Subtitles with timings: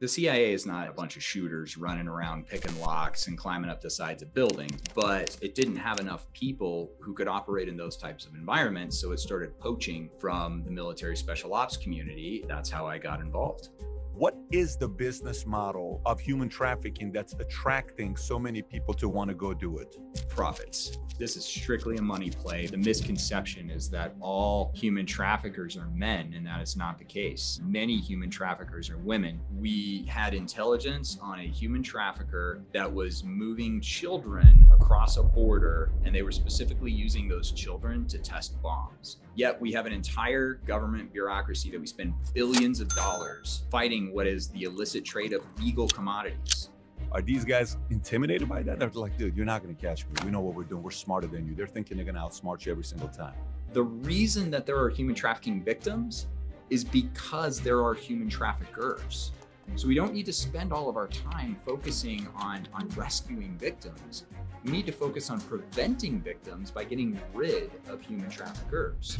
[0.00, 3.82] the CIA is not a bunch of shooters running around picking locks and climbing up
[3.82, 7.98] the sides of buildings, but it didn't have enough people who could operate in those
[7.98, 8.98] types of environments.
[8.98, 12.42] So it started poaching from the military special ops community.
[12.48, 13.68] That's how I got involved.
[14.12, 19.28] What is the business model of human trafficking that's attracting so many people to want
[19.28, 19.96] to go do it?
[20.28, 20.98] Profits.
[21.18, 22.66] This is strictly a money play.
[22.66, 27.60] The misconception is that all human traffickers are men, and that is not the case.
[27.62, 29.40] Many human traffickers are women.
[29.56, 36.14] We had intelligence on a human trafficker that was moving children across a border, and
[36.14, 39.18] they were specifically using those children to test bombs.
[39.40, 44.26] Yet we have an entire government bureaucracy that we spend billions of dollars fighting what
[44.26, 46.68] is the illicit trade of legal commodities.
[47.10, 48.78] Are these guys intimidated by that?
[48.78, 50.12] They're like, dude, you're not going to catch me.
[50.26, 50.82] We know what we're doing.
[50.82, 51.54] We're smarter than you.
[51.54, 53.32] They're thinking they're going to outsmart you every single time.
[53.72, 56.26] The reason that there are human trafficking victims
[56.68, 59.32] is because there are human traffickers.
[59.76, 64.26] So we don't need to spend all of our time focusing on, on rescuing victims.
[64.64, 69.18] We need to focus on preventing victims by getting rid of human traffickers.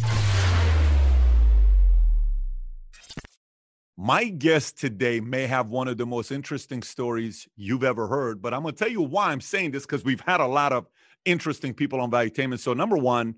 [3.96, 8.54] My guest today may have one of the most interesting stories you've ever heard, but
[8.54, 10.88] I'm going to tell you why I'm saying this because we've had a lot of
[11.26, 12.60] interesting people on Valuetainment.
[12.60, 13.34] So, number one,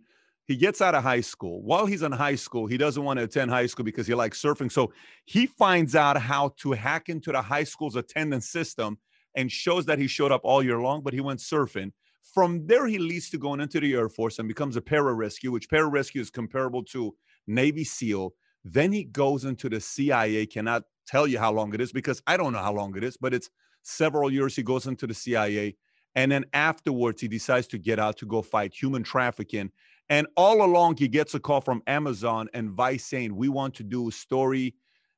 [0.46, 1.62] he gets out of high school.
[1.62, 4.42] While he's in high school, he doesn't want to attend high school because he likes
[4.42, 4.70] surfing.
[4.70, 4.92] So,
[5.24, 8.98] he finds out how to hack into the high school's attendance system
[9.34, 11.92] and shows that he showed up all year long, but he went surfing.
[12.34, 15.68] From there, he leads to going into the Air Force and becomes a pararescue, which
[15.68, 17.14] pararescue is comparable to
[17.46, 18.34] Navy SEAL
[18.64, 20.46] then he goes into the CIA.
[20.46, 23.16] Cannot tell you how long it is because I don't know how long it is,
[23.16, 23.50] but it's
[23.82, 24.56] several years.
[24.56, 25.76] He goes into the CIA.
[26.14, 29.70] And then afterwards, he decides to get out to go fight human trafficking.
[30.12, 33.82] And all along, he gets a call from Amazon and Vice saying, We want to
[33.82, 34.74] do a story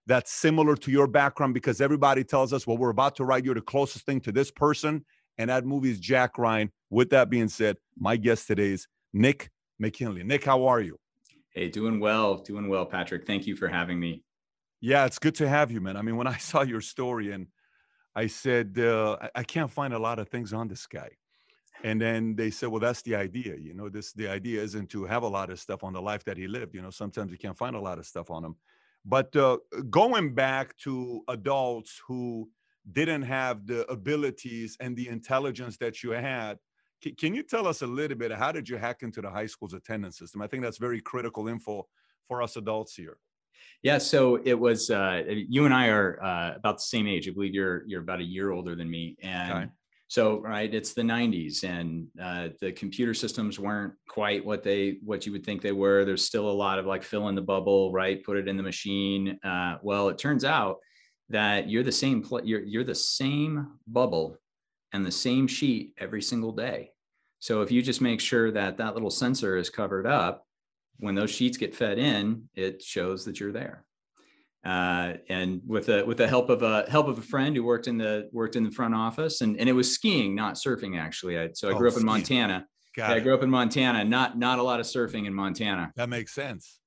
[0.06, 3.52] that's similar to your background because everybody tells us, Well, we're about to write you
[3.54, 5.04] the closest thing to this person.
[5.36, 6.70] And that movie is Jack Ryan.
[6.90, 9.50] With that being said, my guest today is Nick
[9.80, 10.22] McKinley.
[10.22, 10.96] Nick, how are you?
[11.50, 13.26] Hey, doing well, doing well, Patrick.
[13.26, 14.22] Thank you for having me.
[14.80, 15.96] Yeah, it's good to have you, man.
[15.96, 17.48] I mean, when I saw your story and
[18.14, 21.10] I said, uh, I can't find a lot of things on this guy.
[21.84, 23.56] And then they said, well, that's the idea.
[23.56, 26.24] You know, this the idea isn't to have a lot of stuff on the life
[26.24, 26.74] that he lived.
[26.74, 28.56] You know, sometimes you can't find a lot of stuff on him.
[29.04, 29.58] But uh,
[29.90, 32.48] going back to adults who
[32.90, 36.58] didn't have the abilities and the intelligence that you had,
[37.18, 38.32] can you tell us a little bit?
[38.32, 40.40] How did you hack into the high school's attendance system?
[40.40, 41.86] I think that's very critical info
[42.26, 43.18] for us adults here.
[43.82, 44.88] Yeah, so it was.
[44.88, 47.28] Uh, you and I are uh, about the same age.
[47.28, 49.70] I believe you're you're about a year older than me, and okay.
[50.14, 55.26] So right, it's the '90s, and uh, the computer systems weren't quite what they what
[55.26, 56.04] you would think they were.
[56.04, 58.22] There's still a lot of like fill in the bubble, right?
[58.22, 59.40] Put it in the machine.
[59.42, 60.78] Uh, well, it turns out
[61.30, 62.22] that you're the same.
[62.22, 64.36] Pl- you're you're the same bubble
[64.92, 66.92] and the same sheet every single day.
[67.40, 70.46] So if you just make sure that that little sensor is covered up,
[70.98, 73.84] when those sheets get fed in, it shows that you're there.
[74.64, 77.86] Uh, and with the with the help of a help of a friend who worked
[77.86, 81.38] in the worked in the front office, and and it was skiing, not surfing actually.
[81.38, 82.02] I, so I oh, grew up skiing.
[82.02, 82.66] in Montana.
[82.96, 84.04] Yeah, I grew up in Montana.
[84.04, 85.92] Not not a lot of surfing in Montana.
[85.96, 86.78] That makes sense.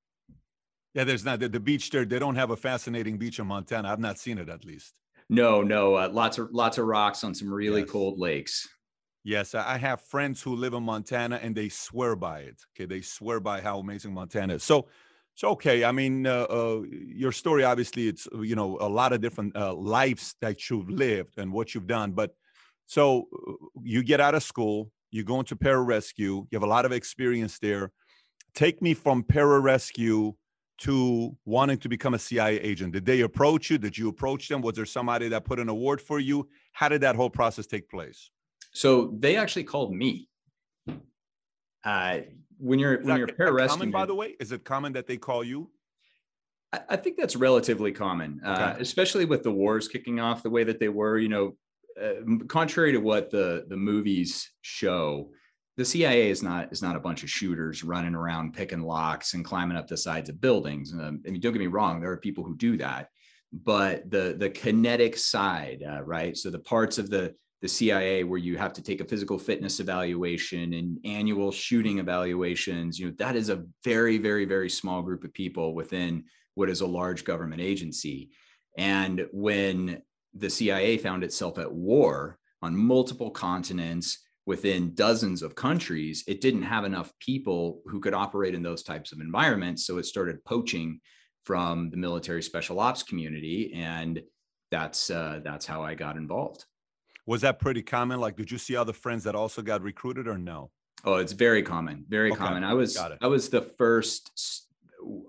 [0.96, 2.06] Yeah, there's not the, the beach there.
[2.06, 3.92] They don't have a fascinating beach in Montana.
[3.92, 4.96] I've not seen it at least.
[5.30, 7.90] No, no, uh, lots of lots of rocks on some really yes.
[7.92, 8.68] cold lakes.
[9.24, 12.62] Yes, I have friends who live in Montana and they swear by it.
[12.74, 14.64] Okay, they swear by how amazing Montana is.
[14.64, 14.88] So,
[15.38, 15.84] so okay.
[15.84, 19.72] I mean, uh, uh, your story obviously it's you know a lot of different uh,
[19.72, 22.12] lives that you've lived and what you've done.
[22.14, 22.32] But
[22.88, 23.54] so uh,
[23.84, 27.60] you get out of school, you go into pararescue, you have a lot of experience
[27.60, 27.92] there.
[28.56, 30.34] Take me from pararescue
[30.80, 32.94] to wanting to become a CIA agent.
[32.94, 33.78] Did they approach you?
[33.78, 34.64] Did you approach them?
[34.64, 36.50] Was there somebody that put an award for you?
[36.72, 38.32] How did that whole process take place?
[38.74, 40.30] So they actually called me.
[41.84, 42.22] Uh,
[42.60, 45.44] when you're when you're pararescue, common, by the way, is it common that they call
[45.44, 45.70] you?
[46.74, 48.64] I, I think that's relatively common, uh, okay.
[48.64, 51.18] uh, especially with the wars kicking off the way that they were.
[51.18, 51.58] You know,
[52.02, 55.32] uh, contrary to what the the movies show,
[55.78, 59.46] the CIA is not is not a bunch of shooters running around picking locks and
[59.46, 60.94] climbing up the sides of buildings.
[60.94, 63.10] Um, I mean, don't get me wrong, there are people who do that,
[63.52, 66.36] but the the kinetic side, uh, right?
[66.36, 69.80] So the parts of the the CIA where you have to take a physical fitness
[69.80, 75.24] evaluation and annual shooting evaluations, you know, that is a very, very, very small group
[75.24, 76.24] of people within
[76.54, 78.30] what is a large government agency.
[78.78, 80.02] And when
[80.36, 86.64] the CIA found itself at war on multiple continents within dozens of countries, it didn't
[86.64, 89.86] have enough people who could operate in those types of environments.
[89.86, 91.00] So it started poaching
[91.44, 93.74] from the military special ops community.
[93.74, 94.22] And
[94.70, 96.66] that's uh, that's how I got involved.
[97.28, 98.20] Was that pretty common?
[98.20, 100.72] Like, did you see other friends that also got recruited, or no?
[101.04, 102.40] Oh, it's very common, very okay.
[102.40, 102.64] common.
[102.64, 104.66] I was I was the first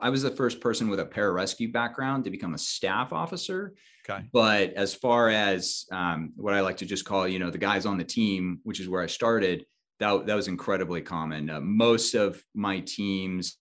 [0.00, 3.74] I was the first person with a pararescue background to become a staff officer.
[4.08, 4.24] Okay.
[4.32, 7.84] But as far as um, what I like to just call, you know, the guys
[7.84, 9.66] on the team, which is where I started,
[10.00, 11.50] that, that was incredibly common.
[11.50, 13.58] Uh, most of my teams,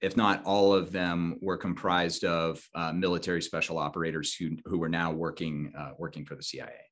[0.00, 4.88] if not all of them, were comprised of uh, military special operators who who were
[4.88, 6.85] now working uh, working for the CIA.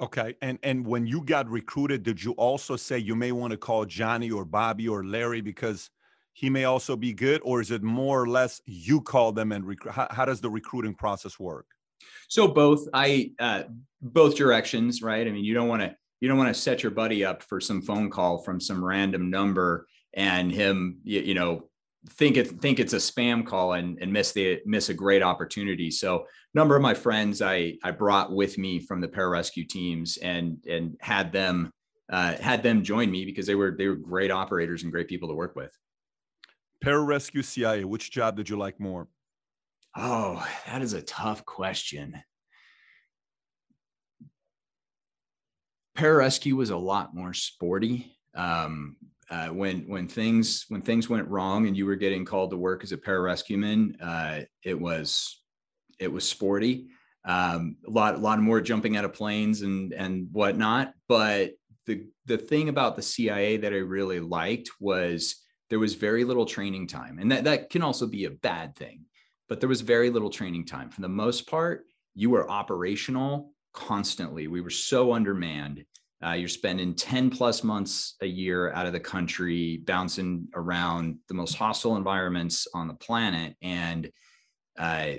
[0.00, 3.56] Okay, and and when you got recruited, did you also say you may want to
[3.56, 5.90] call Johnny or Bobby or Larry because
[6.34, 9.66] he may also be good, or is it more or less you call them and
[9.66, 9.92] recruit?
[9.92, 11.66] How, how does the recruiting process work?
[12.28, 13.64] So both, I uh,
[14.00, 15.26] both directions, right?
[15.26, 17.60] I mean, you don't want to you don't want to set your buddy up for
[17.60, 21.68] some phone call from some random number and him, you, you know,
[22.10, 25.90] think it think it's a spam call and, and miss the miss a great opportunity.
[25.90, 26.26] So
[26.58, 30.96] number of my friends I I brought with me from the pararescue teams and and
[31.00, 31.70] had them
[32.10, 35.28] uh, had them join me because they were they were great operators and great people
[35.28, 35.72] to work with.
[36.84, 39.08] Pararescue CIA, which job did you like more?
[39.96, 42.22] Oh, that is a tough question.
[45.98, 48.16] pararescue was a lot more sporty.
[48.34, 48.96] Um,
[49.30, 52.82] uh, when when things when things went wrong and you were getting called to work
[52.82, 55.37] as a pararescueman, uh, it was
[55.98, 56.88] it was sporty.
[57.24, 60.94] Um, a lot a lot more jumping out of planes and and whatnot.
[61.08, 61.52] But
[61.86, 65.36] the the thing about the CIA that I really liked was
[65.70, 69.04] there was very little training time, and that that can also be a bad thing.
[69.48, 70.90] But there was very little training time.
[70.90, 71.84] For the most part,
[72.14, 74.46] you were operational constantly.
[74.46, 75.84] We were so undermanned.
[76.24, 81.34] Uh, you're spending 10 plus months a year out of the country, bouncing around the
[81.34, 83.54] most hostile environments on the planet.
[83.62, 84.10] And
[84.76, 85.12] uh,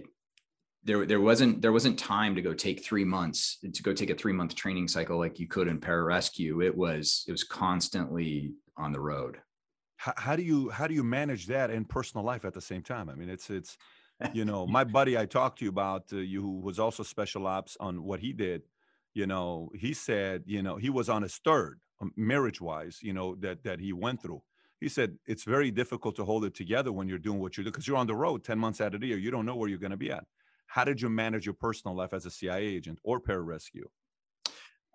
[0.84, 4.16] there, there wasn't there wasn't time to go take three months to go take a
[4.16, 6.64] three month training cycle like you could in pararescue.
[6.64, 9.38] It was it was constantly on the road.
[9.98, 12.82] How, how do you how do you manage that in personal life at the same
[12.82, 13.10] time?
[13.10, 13.78] I mean, it's it's
[14.34, 17.48] you know, my buddy I talked to you about, uh, you who was also special
[17.48, 18.64] ops on what he did,
[19.14, 23.14] you know, he said, you know, he was on his third um, marriage wise, you
[23.14, 24.42] know, that that he went through.
[24.80, 27.72] He said it's very difficult to hold it together when you're doing what you do
[27.72, 29.18] because you're on the road 10 months out of the year.
[29.18, 30.24] You don't know where you're going to be at.
[30.70, 33.86] How did you manage your personal life as a CIA agent or pararescue?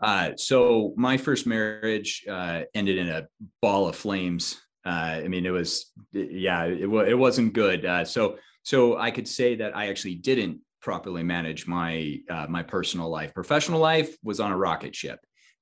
[0.00, 3.26] Uh, so my first marriage uh, ended in a
[3.60, 4.60] ball of flames.
[4.86, 7.84] Uh, I mean, it was, yeah, it, it wasn't good.
[7.84, 12.62] Uh, so so I could say that I actually didn't properly manage my uh, my
[12.62, 13.34] personal life.
[13.34, 15.18] Professional life was on a rocket ship.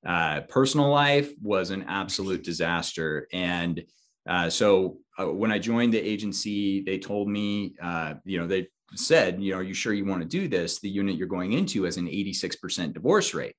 [0.06, 3.28] Uh, personal life was an absolute disaster.
[3.32, 3.82] And
[4.50, 7.76] so when I joined the agency, they told me,
[8.24, 10.80] you know, they said, you know, are you sure you want to do this?
[10.80, 13.54] The unit you're going into has an 86% divorce rate.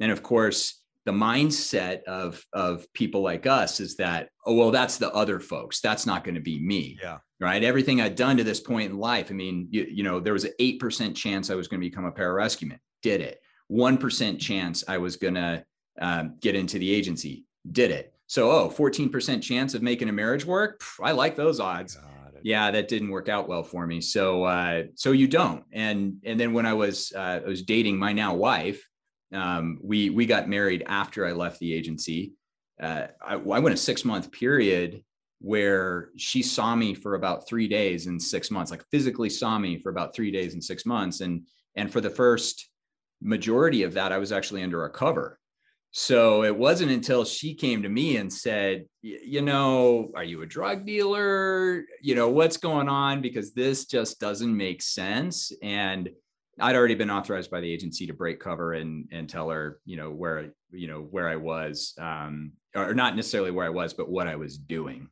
[0.00, 4.96] And of course, the mindset of of people like us is that oh well that's
[4.96, 5.80] the other folks.
[5.80, 6.98] That's not going to be me.
[7.00, 7.18] Yeah.
[7.40, 7.62] Right?
[7.62, 10.44] Everything i'd done to this point in life i mean you, you know there was
[10.44, 13.40] an 8% chance i was going to become a pararescueman did it.
[13.70, 15.62] 1% chance i was going to
[16.00, 17.44] um, get into the agency.
[17.70, 18.14] Did it.
[18.26, 20.82] So oh 14% chance of making a marriage work?
[21.02, 21.98] I like those odds.
[22.02, 22.13] Yeah
[22.70, 26.52] that didn't work out well for me so uh, so you don't and and then
[26.52, 28.86] when i was uh, i was dating my now wife
[29.34, 32.34] um, we we got married after I left the agency.
[32.80, 35.02] Uh, I, I went a six month period
[35.40, 39.78] where she saw me for about three days in six months, like physically saw me
[39.78, 42.68] for about three days in six months, and and for the first
[43.20, 45.38] majority of that, I was actually under a cover.
[45.96, 50.46] So it wasn't until she came to me and said, you know, are you a
[50.46, 51.84] drug dealer?
[52.02, 53.22] You know, what's going on?
[53.22, 55.52] Because this just doesn't make sense.
[55.62, 56.10] And
[56.58, 59.96] I'd already been authorized by the agency to break cover and and tell her, you
[59.96, 64.10] know, where you know where I was, um, or not necessarily where I was, but
[64.10, 65.08] what I was doing.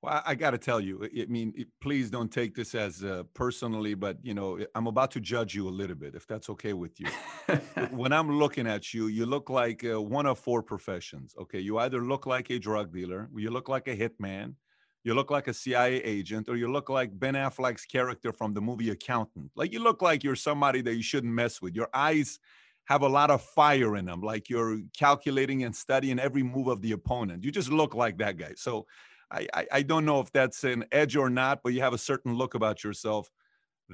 [0.00, 3.94] Well, I got to tell you, I mean, please don't take this as uh, personally,
[3.94, 7.00] but you know, I'm about to judge you a little bit, if that's okay with
[7.00, 7.08] you.
[7.90, 11.34] when I'm looking at you, you look like uh, one of four professions.
[11.36, 14.54] Okay, you either look like a drug dealer, you look like a hitman,
[15.02, 18.60] you look like a CIA agent, or you look like Ben Affleck's character from the
[18.60, 19.50] movie Accountant.
[19.56, 21.74] Like you look like you're somebody that you shouldn't mess with.
[21.74, 22.38] Your eyes
[22.84, 26.82] have a lot of fire in them, like you're calculating and studying every move of
[26.82, 27.42] the opponent.
[27.44, 28.52] You just look like that guy.
[28.56, 28.86] So
[29.30, 31.98] I, I, I don't know if that's an edge or not, but you have a
[31.98, 33.30] certain look about yourself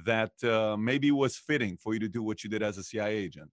[0.05, 3.15] that uh, maybe was fitting for you to do what you did as a CIA
[3.15, 3.51] agent.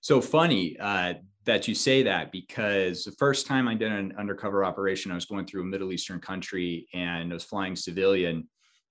[0.00, 1.14] So funny uh,
[1.44, 5.24] that you say that because the first time I did an undercover operation, I was
[5.24, 8.48] going through a Middle Eastern country and I was flying civilian.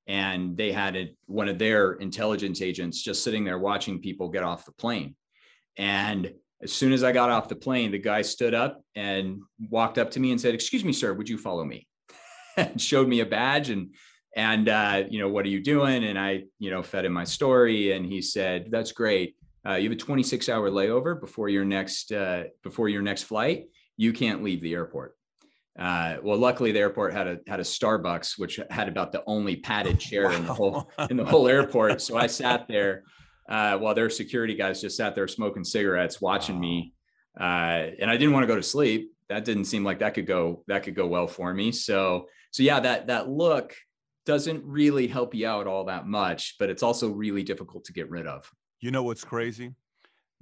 [0.07, 4.43] and they had a, one of their intelligence agents just sitting there watching people get
[4.43, 5.15] off the plane.
[5.77, 9.97] And as soon as I got off the plane, the guy stood up and walked
[9.97, 11.87] up to me and said, "Excuse me, sir, would you follow me?"
[12.57, 13.93] And showed me a badge and
[14.35, 16.03] and uh, you know what are you doing?
[16.03, 19.35] And I you know fed him my story, and he said, "That's great.
[19.65, 23.65] Uh, you have a 26 hour layover before your next uh, before your next flight.
[23.97, 25.15] You can't leave the airport."
[25.77, 29.55] Uh, well, luckily the airport had a had a Starbucks, which had about the only
[29.55, 30.35] padded chair wow.
[30.35, 32.01] in the whole in the whole airport.
[32.01, 33.03] So I sat there
[33.49, 36.61] uh, while their security guys just sat there smoking cigarettes, watching wow.
[36.61, 36.93] me.
[37.39, 39.11] Uh, and I didn't want to go to sleep.
[39.29, 41.71] That didn't seem like that could go that could go well for me.
[41.71, 43.75] So so yeah, that that look
[44.25, 48.09] doesn't really help you out all that much, but it's also really difficult to get
[48.09, 48.49] rid of.
[48.79, 49.73] You know what's crazy?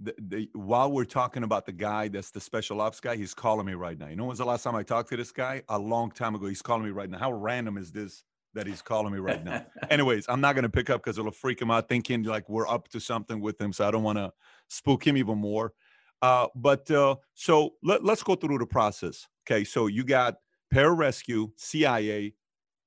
[0.03, 3.65] the, the, while we're talking about the guy that's the special ops guy, he's calling
[3.65, 4.07] me right now.
[4.07, 5.61] You know when's the last time I talked to this guy?
[5.69, 6.47] A long time ago.
[6.47, 7.19] He's calling me right now.
[7.19, 9.65] How random is this that he's calling me right now?
[9.89, 12.89] Anyways, I'm not gonna pick up because it'll freak him out, thinking like we're up
[12.89, 13.71] to something with him.
[13.71, 14.31] So I don't want to
[14.69, 15.73] spook him even more.
[16.21, 19.27] Uh, but uh, so let, let's go through the process.
[19.47, 20.35] Okay, so you got
[20.73, 22.33] pararescue, CIA,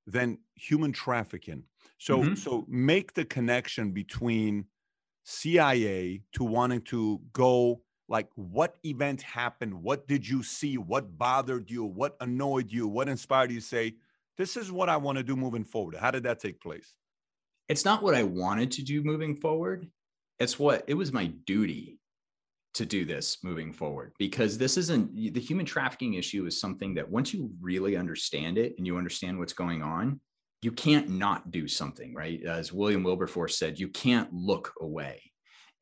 [0.07, 1.65] then human trafficking.
[1.99, 2.35] So mm-hmm.
[2.35, 4.67] so make the connection between
[5.25, 9.75] CIA to wanting to go like what event happened?
[9.83, 10.77] What did you see?
[10.77, 11.85] What bothered you?
[11.85, 12.87] What annoyed you?
[12.87, 13.95] What inspired you to say
[14.37, 15.97] this is what i want to do moving forward.
[15.97, 16.95] How did that take place?
[17.69, 19.89] It's not what i wanted to do moving forward.
[20.39, 21.99] It's what it was my duty
[22.75, 27.09] to do this moving forward because this isn't the human trafficking issue is something that
[27.09, 30.21] once you really understand it and you understand what's going on
[30.65, 32.43] you can't not do something, right?
[32.43, 35.21] As William Wilberforce said, you can't look away.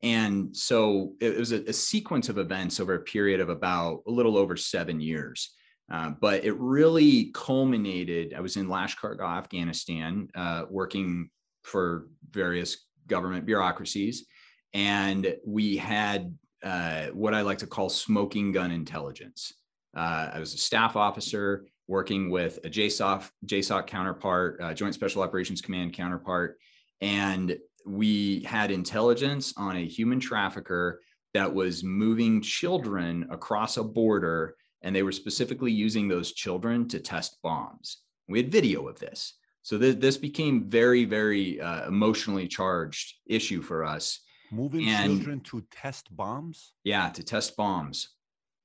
[0.01, 4.11] And so it was a, a sequence of events over a period of about a
[4.11, 5.53] little over seven years.
[5.89, 8.33] Uh, but it really culminated.
[8.33, 11.29] I was in Lashkar, Afghanistan, uh, working
[11.63, 14.25] for various government bureaucracies.
[14.73, 19.53] And we had uh, what I like to call smoking gun intelligence.
[19.95, 25.21] Uh, I was a staff officer working with a JSOC, JSOC counterpart, uh, Joint Special
[25.21, 26.57] Operations Command counterpart,
[27.01, 31.01] and we had intelligence on a human trafficker
[31.33, 36.99] that was moving children across a border, and they were specifically using those children to
[36.99, 37.97] test bombs.
[38.29, 39.33] We had video of this.
[39.63, 44.19] So th- this became very, very uh, emotionally charged issue for us.
[44.53, 46.73] Moving and, children to test bombs?
[46.83, 48.09] Yeah, to test bombs.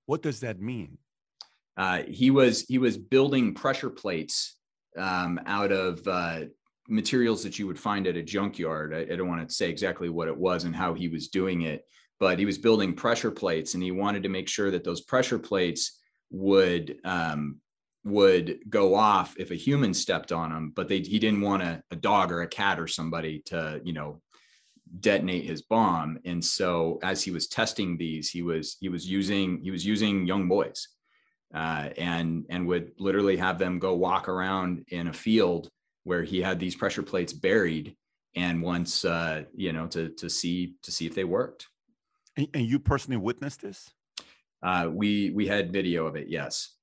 [0.05, 0.99] What does that mean?
[1.79, 4.57] Uh, he was he was building pressure plates
[4.99, 6.41] um, out of uh,
[6.89, 8.95] materials that you would find at a junkyard.
[8.95, 11.63] I, I don't want to say exactly what it was and how he was doing
[11.63, 11.85] it,
[12.21, 15.39] but he was building pressure plates, and he wanted to make sure that those pressure
[15.39, 17.61] plates would um,
[18.05, 21.83] would go off if a human stepped on them, but they, he didn't want a,
[21.91, 24.21] a dog or a cat or somebody to you know
[25.01, 26.19] detonate his bomb.
[26.25, 30.27] And so as he was testing these he was he was using he was using
[30.27, 30.89] young boys
[31.55, 35.71] uh, and and would literally have them go walk around in a field
[36.05, 37.97] where he had these pressure plates buried
[38.35, 41.67] and once uh, you know to to see to see if they worked.
[42.37, 43.91] And, and you personally witnessed this?
[44.63, 46.75] Uh, we we had video of it yes.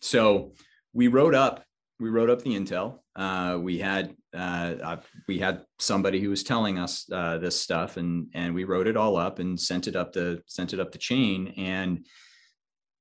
[0.00, 0.52] So
[0.92, 1.64] we wrote up
[2.00, 4.96] we wrote up the intel uh, we had uh,
[5.28, 8.96] we had somebody who was telling us uh, this stuff and and we wrote it
[8.96, 12.06] all up and sent it up the sent it up the chain and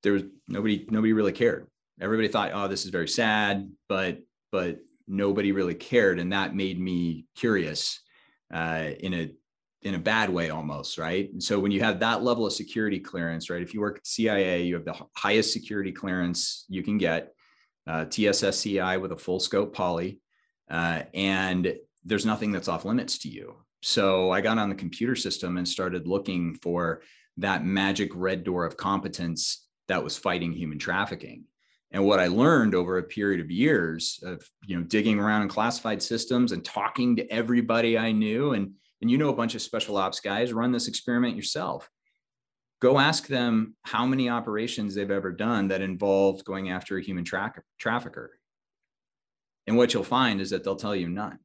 [0.04, 1.68] there was nobody nobody really cared.
[2.02, 4.20] Everybody thought oh this is very sad but
[4.52, 8.02] but nobody really cared and that made me curious
[8.54, 9.32] uh, in a
[9.84, 11.32] in a bad way almost right?
[11.32, 14.08] And so when you have that level of security clearance right if you work at
[14.08, 17.32] cia you have the highest security clearance you can get
[17.88, 20.20] uh, tssci with a full scope poly
[20.70, 25.16] uh, and there's nothing that's off limits to you so i got on the computer
[25.16, 27.02] system and started looking for
[27.38, 31.44] that magic red door of competence that was fighting human trafficking.
[31.92, 35.50] And what I learned over a period of years of you know digging around in
[35.50, 38.72] classified systems and talking to everybody I knew, and
[39.02, 41.90] and you know a bunch of special ops guys, run this experiment yourself.
[42.82, 47.24] Go ask them how many operations they've ever done that involved going after a human
[47.24, 48.40] tra- trafficker.
[49.68, 51.40] And what you'll find is that they'll tell you none.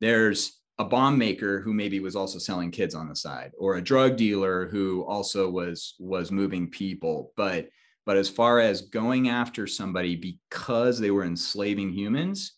[0.00, 3.82] There's a bomb maker who maybe was also selling kids on the side or a
[3.82, 7.68] drug dealer who also was was moving people but
[8.06, 12.54] but as far as going after somebody because they were enslaving humans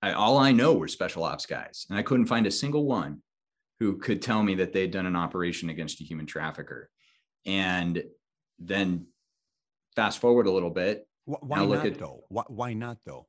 [0.00, 3.20] I, all i know were special ops guys and i couldn't find a single one
[3.82, 6.88] who could tell me that they'd done an operation against a human trafficker
[7.44, 8.04] and
[8.60, 9.06] then
[9.96, 13.26] fast forward a little bit why not at, though why, why not though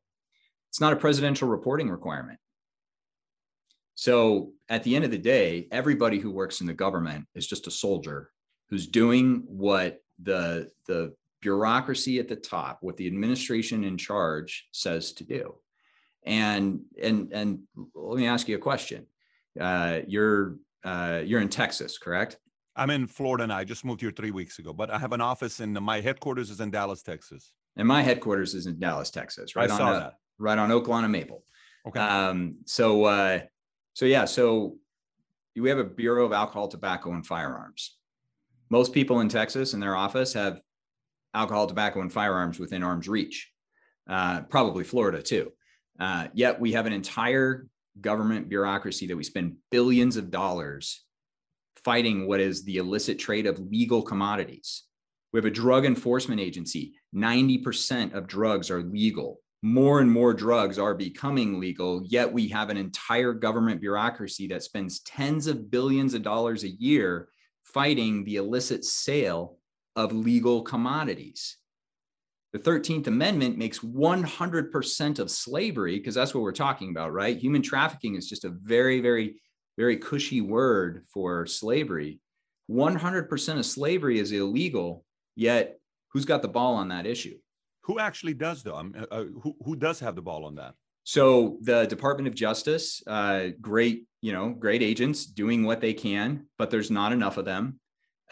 [0.69, 2.39] It's not a presidential reporting requirement.
[3.95, 7.65] So at the end of the day, everybody who works in the government is just
[7.65, 8.29] a soldier
[8.69, 15.13] who's doing what the the bureaucracy at the top, what the administration in charge says
[15.13, 15.55] to do.
[16.25, 17.60] And and and
[17.95, 19.07] let me ask you a question.
[19.60, 22.38] Uh, you're uh, you're in Texas, correct?
[22.75, 23.57] I'm in Florida now.
[23.57, 26.50] I just moved here three weeks ago, but I have an office in my headquarters
[26.50, 27.53] is in Dallas, Texas.
[27.77, 31.12] And my headquarters is in Dallas, Texas, right I on uh, right on Oaklawn and
[31.12, 31.43] Maple.
[31.88, 32.00] Okay.
[32.00, 33.39] Um, so uh,
[33.93, 34.77] so yeah, so
[35.55, 37.98] we have a Bureau of Alcohol, Tobacco, and Firearms.
[38.69, 40.60] Most people in Texas in their office have
[41.33, 43.51] alcohol, tobacco, and firearms within arm's reach.
[44.07, 45.51] Uh, probably Florida too.
[46.00, 47.67] Uh, yet we have an entire
[48.01, 51.03] government bureaucracy that we spend billions of dollars
[51.83, 54.83] fighting what is the illicit trade of legal commodities.
[55.31, 56.93] We have a drug enforcement agency.
[57.15, 59.39] 90% of drugs are legal.
[59.62, 64.63] More and more drugs are becoming legal, yet we have an entire government bureaucracy that
[64.63, 67.29] spends tens of billions of dollars a year
[67.63, 69.57] fighting the illicit sale
[69.95, 71.57] of legal commodities.
[72.53, 77.38] The 13th Amendment makes 100% of slavery, because that's what we're talking about, right?
[77.38, 79.41] Human trafficking is just a very, very,
[79.75, 82.19] very cushy word for slavery.
[82.69, 85.03] 100% of slavery is illegal,
[85.36, 85.79] yet
[86.10, 87.38] who's got the ball on that issue?
[87.86, 88.75] Who actually does though?
[88.75, 90.75] Um, uh, who who does have the ball on that?
[91.03, 96.45] So the Department of Justice, uh, great, you know, great agents doing what they can,
[96.57, 97.79] but there's not enough of them.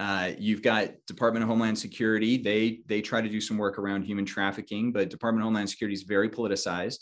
[0.01, 2.35] Uh, you've got Department of Homeland Security.
[2.35, 5.93] They they try to do some work around human trafficking, but Department of Homeland Security
[5.93, 7.01] is very politicized.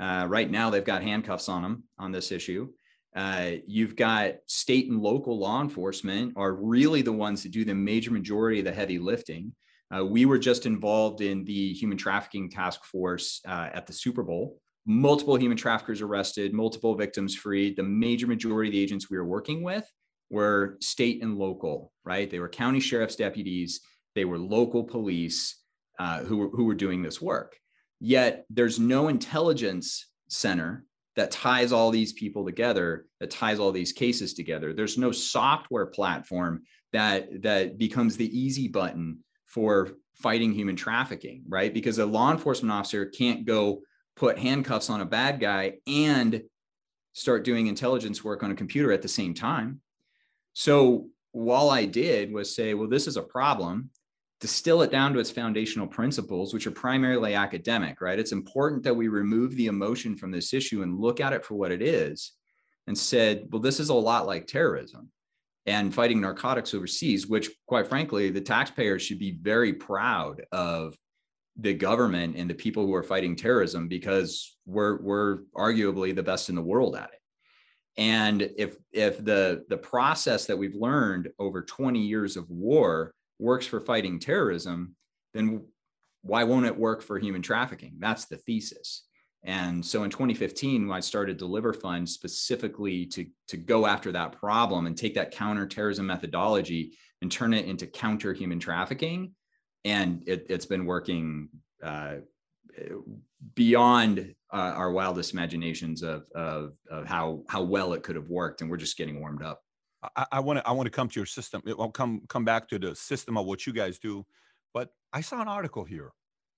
[0.00, 2.70] Uh, right now, they've got handcuffs on them on this issue.
[3.14, 7.74] Uh, you've got state and local law enforcement are really the ones that do the
[7.74, 9.52] major majority of the heavy lifting.
[9.94, 14.22] Uh, we were just involved in the human trafficking task force uh, at the Super
[14.22, 14.58] Bowl.
[14.86, 17.76] Multiple human traffickers arrested, multiple victims freed.
[17.76, 19.86] The major majority of the agents we were working with
[20.30, 22.30] were state and local, right?
[22.30, 23.80] They were county sheriff's deputies,
[24.14, 25.62] they were local police
[25.98, 27.56] uh, who, were, who were doing this work.
[28.00, 30.84] Yet there's no intelligence center
[31.16, 34.72] that ties all these people together, that ties all these cases together.
[34.72, 36.62] There's no software platform
[36.92, 41.72] that that becomes the easy button for fighting human trafficking, right?
[41.72, 43.82] Because a law enforcement officer can't go
[44.16, 46.42] put handcuffs on a bad guy and
[47.12, 49.80] start doing intelligence work on a computer at the same time.
[50.58, 53.90] So, all I did was say, well, this is a problem,
[54.40, 58.18] distill it down to its foundational principles, which are primarily academic, right?
[58.18, 61.54] It's important that we remove the emotion from this issue and look at it for
[61.54, 62.32] what it is
[62.88, 65.12] and said, well, this is a lot like terrorism
[65.66, 70.96] and fighting narcotics overseas, which, quite frankly, the taxpayers should be very proud of
[71.56, 76.48] the government and the people who are fighting terrorism because we're we're arguably the best
[76.48, 77.20] in the world at it.
[77.98, 83.66] And if if the the process that we've learned over 20 years of war works
[83.66, 84.94] for fighting terrorism,
[85.34, 85.64] then
[86.22, 87.96] why won't it work for human trafficking?
[87.98, 89.04] That's the thesis.
[89.44, 94.86] And so in 2015, I started Deliver Fund specifically to, to go after that problem
[94.86, 99.32] and take that counterterrorism methodology and turn it into counter human trafficking.
[99.84, 101.48] And it, has been working
[101.82, 102.16] uh,
[103.54, 108.60] beyond uh, our wildest imaginations of, of, of, how, how well it could have worked.
[108.60, 109.62] And we're just getting warmed up.
[110.30, 111.60] I want to I want to come to your system.
[111.66, 114.24] I'll come come back to the system of what you guys do.
[114.72, 116.12] But I saw an article here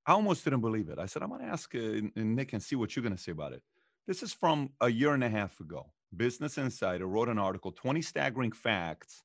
[0.07, 0.99] I almost didn't believe it.
[0.99, 3.33] I said, I'm going to ask uh, Nick and see what you're going to say
[3.33, 3.63] about it.
[4.07, 5.87] This is from a year and a half ago.
[6.17, 9.23] Business Insider wrote an article 20 staggering facts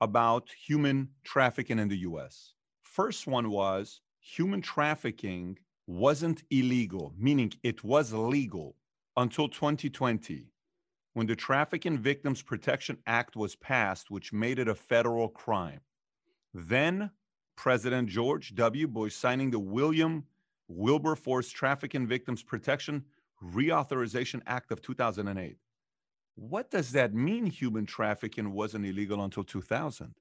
[0.00, 2.54] about human trafficking in the US.
[2.82, 8.76] First one was human trafficking wasn't illegal, meaning it was legal
[9.16, 10.52] until 2020
[11.14, 15.80] when the Trafficking Victims Protection Act was passed, which made it a federal crime.
[16.54, 17.10] Then
[17.56, 18.86] President George W.
[18.86, 20.24] Bush signing the William
[20.68, 23.04] Wilberforce Trafficking Victims Protection
[23.42, 25.56] Reauthorization Act of 2008.
[26.34, 27.46] What does that mean?
[27.46, 30.14] Human trafficking wasn't illegal until 2000.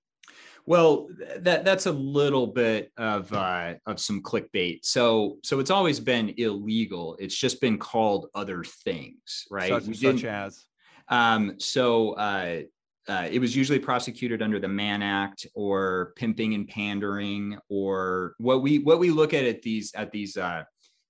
[0.65, 4.79] Well, that that's a little bit of uh, of some clickbait.
[4.83, 7.15] So so it's always been illegal.
[7.19, 9.69] It's just been called other things, right?
[9.69, 10.65] Such, such as.
[11.07, 12.63] Um, so uh,
[13.07, 18.61] uh, it was usually prosecuted under the Mann Act or pimping and pandering, or what
[18.61, 20.63] we what we look at at these at these uh,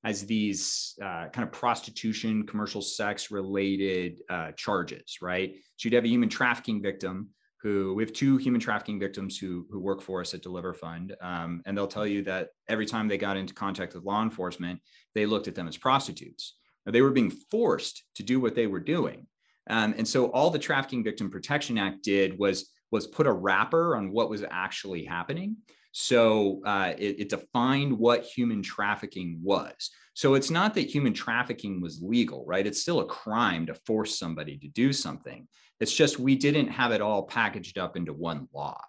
[0.04, 5.56] as these uh, kind of prostitution, commercial sex related uh, charges, right?
[5.78, 7.30] So you'd have a human trafficking victim
[7.62, 11.16] who we have two human trafficking victims who who work for us at Deliver Fund,
[11.22, 14.80] um, and they'll tell you that every time they got into contact with law enforcement,
[15.16, 18.80] they looked at them as prostitutes They were being forced to do what they were
[18.80, 19.28] doing.
[19.70, 23.98] Um, and so all the Trafficking Victim Protection Act did was was put a wrapper
[23.98, 25.58] on what was actually happening.
[26.00, 29.90] So uh, it, it, defined what human trafficking was.
[30.14, 32.68] So it's not that human trafficking was legal, right?
[32.68, 35.48] It's still a crime to force somebody to do something.
[35.80, 38.80] It's just we didn't have it all packaged up into one law.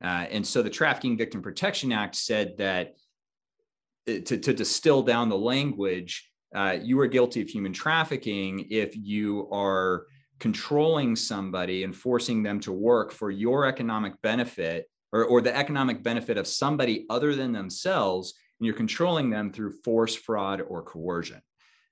[0.00, 2.94] Uh, and so the Trafficking Victim Protection Act said that
[4.08, 8.96] uh, to, to distill down the language, uh, you are guilty of human trafficking if
[8.96, 10.06] you are
[10.38, 16.02] controlling somebody and forcing them to work for your economic benefit or, or the economic
[16.02, 21.40] benefit of somebody other than themselves, and you're controlling them through force, fraud, or coercion.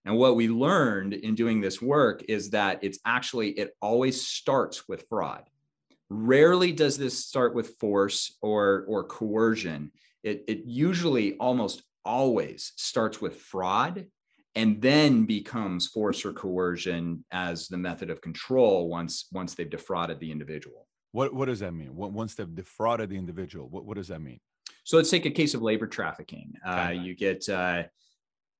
[0.04, 4.88] And what we learned in doing this work is that it's actually, it always starts
[4.88, 5.44] with fraud.
[6.10, 9.92] Rarely does this start with force or, or coercion.
[10.24, 14.06] It, it usually almost always starts with fraud
[14.56, 20.18] and then becomes force or coercion as the method of control once once they've defrauded
[20.18, 20.88] the individual.
[21.12, 21.94] What what does that mean?
[21.94, 24.40] Once they've defrauded the individual, what, what does that mean?
[24.84, 26.54] So let's take a case of labor trafficking.
[26.64, 27.84] Uh, you get uh,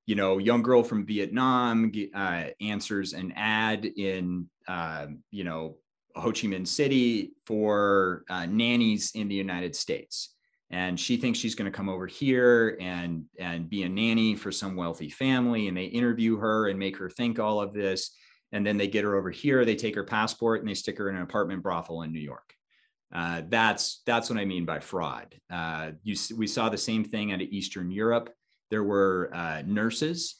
[0.07, 5.77] you know, young girl from Vietnam uh, answers an ad in, uh, you know,
[6.17, 10.35] Ho Chi Minh City for uh, nannies in the United States.
[10.71, 14.51] And she thinks she's going to come over here and, and be a nanny for
[14.51, 15.69] some wealthy family.
[15.69, 18.17] And they interview her and make her think all of this.
[18.53, 21.09] And then they get her over here, they take her passport and they stick her
[21.09, 22.55] in an apartment brothel in New York.
[23.15, 25.35] Uh, that's that's what I mean by fraud.
[25.51, 28.31] Uh, you, we saw the same thing out of Eastern Europe
[28.73, 30.37] there were uh, nurses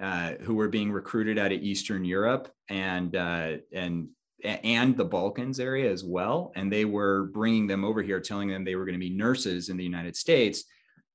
[0.00, 4.08] uh, who were being recruited out of Eastern Europe and uh, and
[4.42, 8.64] and the Balkans area as well, and they were bringing them over here, telling them
[8.64, 10.64] they were going to be nurses in the United States.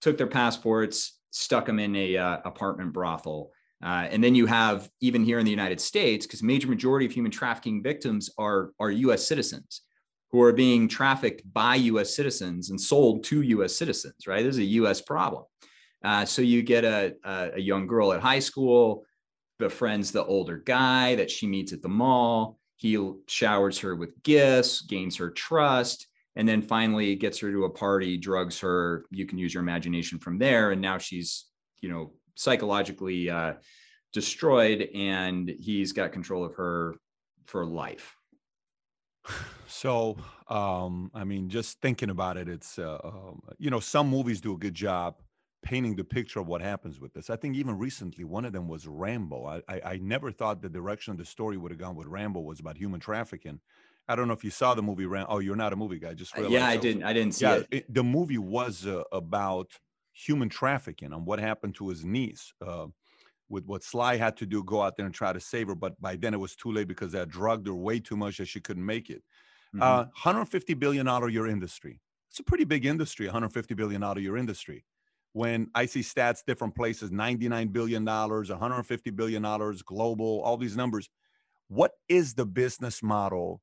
[0.01, 3.51] Took their passports, stuck them in a uh, apartment brothel.
[3.83, 7.11] Uh, and then you have even here in the United States, because major majority of
[7.11, 9.25] human trafficking victims are are U.S.
[9.25, 9.81] citizens
[10.31, 12.15] who are being trafficked by U.S.
[12.15, 13.75] citizens and sold to U.S.
[13.75, 14.27] citizens.
[14.27, 15.01] Right, this is a U.S.
[15.01, 15.43] problem.
[16.03, 19.05] Uh, so you get a, a, a young girl at high school,
[19.59, 22.57] befriends the older guy that she meets at the mall.
[22.77, 27.69] He showers her with gifts, gains her trust, and then finally gets her to a
[27.69, 29.05] party, drugs her.
[29.11, 30.71] You can use your imagination from there.
[30.71, 31.45] And now she's,
[31.81, 33.53] you know, psychologically uh,
[34.13, 36.95] destroyed, and he's got control of her
[37.45, 38.15] for life.
[39.71, 44.41] So, um, I mean, just thinking about it, it's, uh, um, you know, some movies
[44.41, 45.21] do a good job
[45.61, 47.29] painting the picture of what happens with this.
[47.29, 49.45] I think even recently, one of them was Rambo.
[49.45, 52.39] I, I, I never thought the direction of the story would have gone with Rambo
[52.41, 53.59] was about human trafficking.
[54.07, 55.31] I don't know if you saw the movie Rambo.
[55.31, 56.15] Oh, you're not a movie guy.
[56.15, 56.53] Just uh, realized.
[56.53, 57.03] yeah, I didn't.
[57.03, 57.67] I didn't see yeah, it.
[57.69, 57.93] it.
[57.93, 59.71] The movie was uh, about
[60.19, 62.53] human trafficking and what happened to his niece.
[62.65, 62.87] Uh,
[63.51, 65.99] with what Sly had to do, go out there and try to save her, but
[65.99, 68.59] by then it was too late because they drugged her way too much that she
[68.59, 69.23] couldn't make it.
[69.75, 69.81] Mm-hmm.
[69.81, 71.99] Uh, 150 billion dollar year industry.
[72.29, 74.85] It's a pretty big industry, 150 billion dollar year industry
[75.33, 81.09] when I see stats different places, $99 billion, $150 billion, global, all these numbers.
[81.67, 83.61] What is the business model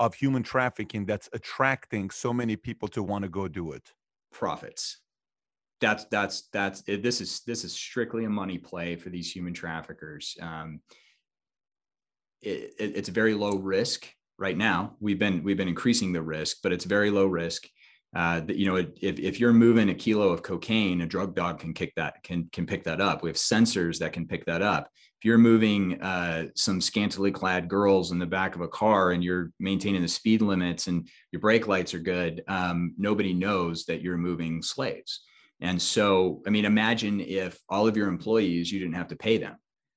[0.00, 3.92] of human trafficking that's attracting so many people to want to go do it?
[4.32, 5.00] Profits.
[5.80, 9.52] That's that's that's it, this is this is strictly a money play for these human
[9.52, 10.36] traffickers.
[10.40, 10.80] Um,
[12.40, 14.08] it, it, it's very low risk
[14.38, 14.96] right now.
[15.00, 17.66] We've been we've been increasing the risk, but it's very low risk
[18.16, 21.58] uh, that you know if, if you're moving a kilo of cocaine a drug dog
[21.58, 24.62] can kick that can can pick that up we have sensors that can pick that
[24.62, 29.10] up if you're moving uh, some scantily clad girls in the back of a car
[29.10, 33.84] and you're maintaining the speed limits and your brake lights are good um, nobody knows
[33.84, 35.25] that you're moving slaves
[35.60, 39.38] and so i mean imagine if all of your employees you didn't have to pay
[39.38, 39.56] them.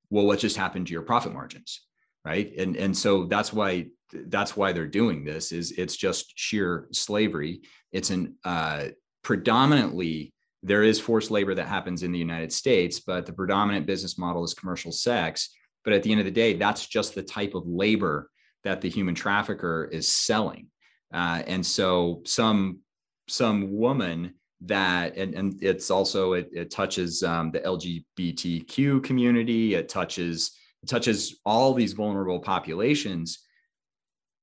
[0.10, 1.82] Well what just happened to your profit margins
[2.26, 2.54] right?
[2.58, 7.62] And and so that's why that's why they're doing this is it's just sheer slavery.
[7.92, 8.88] It's an uh,
[9.24, 14.18] predominantly there is forced labor that happens in the united states but the predominant business
[14.18, 15.50] model is commercial sex.
[15.86, 18.30] But at the end of the day that's just the type of labor
[18.64, 20.68] that the human trafficker is selling.
[21.14, 22.80] Uh, and so some
[23.28, 29.76] some woman that and, and it's also it, it touches um, the lgbtq community.
[29.76, 30.52] It touches
[30.84, 33.40] it touches all these vulnerable populations.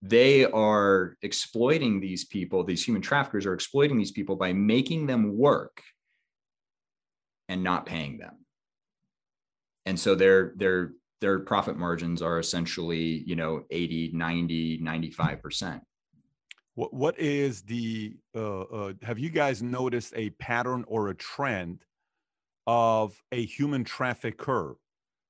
[0.03, 5.37] They are exploiting these people these human traffickers are exploiting these people by making them
[5.37, 5.83] work
[7.49, 8.37] and not paying them.
[9.85, 15.81] And so their their their profit margins are essentially you know 80 90 95%
[16.77, 21.85] what what is the uh, uh, have you guys noticed a pattern or a trend
[22.67, 24.77] of a human trafficker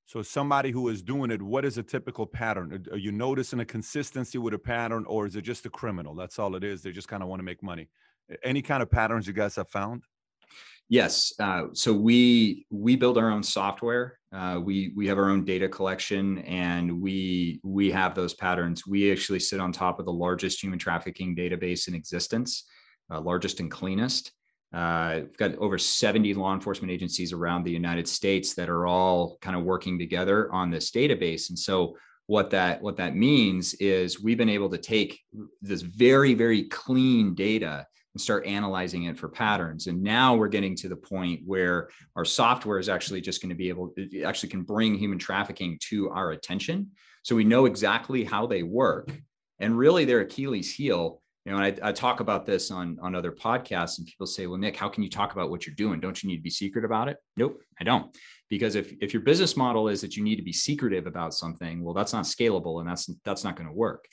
[0.07, 2.87] So somebody who is doing it, what is a typical pattern?
[2.93, 6.15] Are you noticing a consistency with a pattern, or is it just a criminal?
[6.17, 6.83] That's all it is.
[6.83, 7.89] They just kind of want to make money.
[8.45, 10.05] Any kind of patterns you guys have found?
[10.89, 11.33] Yes.
[11.41, 14.19] Uh, so we we build our own software.
[14.33, 18.87] Uh, we we have our own data collection, and we we have those patterns.
[18.87, 22.65] We actually sit on top of the largest human trafficking database in existence,
[23.11, 24.33] uh, largest and cleanest.
[24.73, 29.39] Uh, we've got over 70 law enforcement agencies around the United States that are all
[29.41, 31.49] kind of working together on this database.
[31.49, 31.97] And so
[32.27, 35.21] what that what that means is we've been able to take
[35.63, 40.75] this very very clean data and start analyzing it for patterns and now we're getting
[40.75, 44.49] to the point where our software is actually just going to be able it actually
[44.49, 46.91] can bring human trafficking to our attention
[47.23, 49.13] so we know exactly how they work
[49.61, 53.31] and really their achilles heel you know, I, I, talk about this on on other
[53.31, 56.01] podcasts, and people say, "Well, Nick, how can you talk about what you're doing?
[56.01, 58.13] Don't you need to be secret about it?" Nope, I don't,
[58.51, 61.85] because if if your business model is that you need to be secretive about something,
[61.85, 64.07] well, that's not scalable, and that's that's not going to work.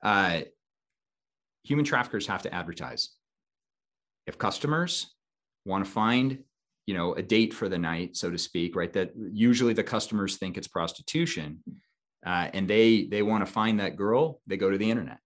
[0.00, 0.42] Uh,
[1.66, 3.15] human traffickers have to advertise.
[4.26, 5.14] If customers
[5.64, 6.38] want to find,
[6.86, 8.92] you know, a date for the night, so to speak, right?
[8.92, 11.62] That usually the customers think it's prostitution,
[12.24, 15.18] uh, and they they want to find that girl, they go to the internet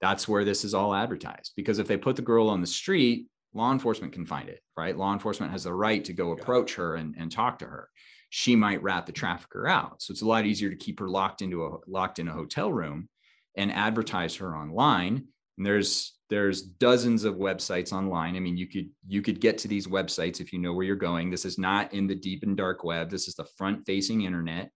[0.00, 1.52] that's where this is all advertised.
[1.56, 4.96] Because if they put the girl on the street, law enforcement can find it, right?
[4.96, 7.88] Law enforcement has the right to go approach her and, and talk to her.
[8.30, 10.02] She might rat the trafficker out.
[10.02, 12.70] So it's a lot easier to keep her locked into a locked in a hotel
[12.70, 13.08] room
[13.56, 15.24] and advertise her online.
[15.56, 18.36] And there's there's dozens of websites online.
[18.36, 20.96] I mean, you could you could get to these websites if you know where you're
[20.96, 21.30] going.
[21.30, 23.10] This is not in the deep and dark web.
[23.10, 24.70] This is the front facing internet.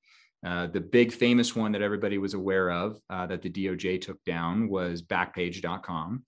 [0.45, 4.23] Uh, the big famous one that everybody was aware of uh, that the DOJ took
[4.25, 6.25] down was Backpage.com,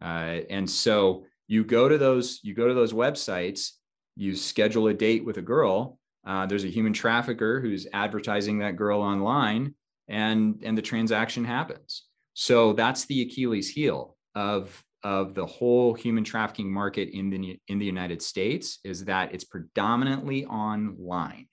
[0.00, 3.72] uh, and so you go to those you go to those websites,
[4.16, 5.98] you schedule a date with a girl.
[6.26, 9.74] Uh, there's a human trafficker who's advertising that girl online,
[10.06, 12.04] and and the transaction happens.
[12.34, 17.78] So that's the Achilles heel of of the whole human trafficking market in the in
[17.78, 21.48] the United States is that it's predominantly online,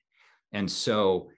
[0.52, 1.30] and so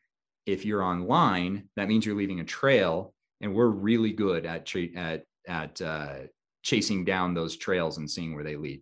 [0.45, 4.95] if you're online, that means you're leaving a trail, and we're really good at tra-
[4.95, 6.19] at at uh,
[6.63, 8.82] chasing down those trails and seeing where they lead.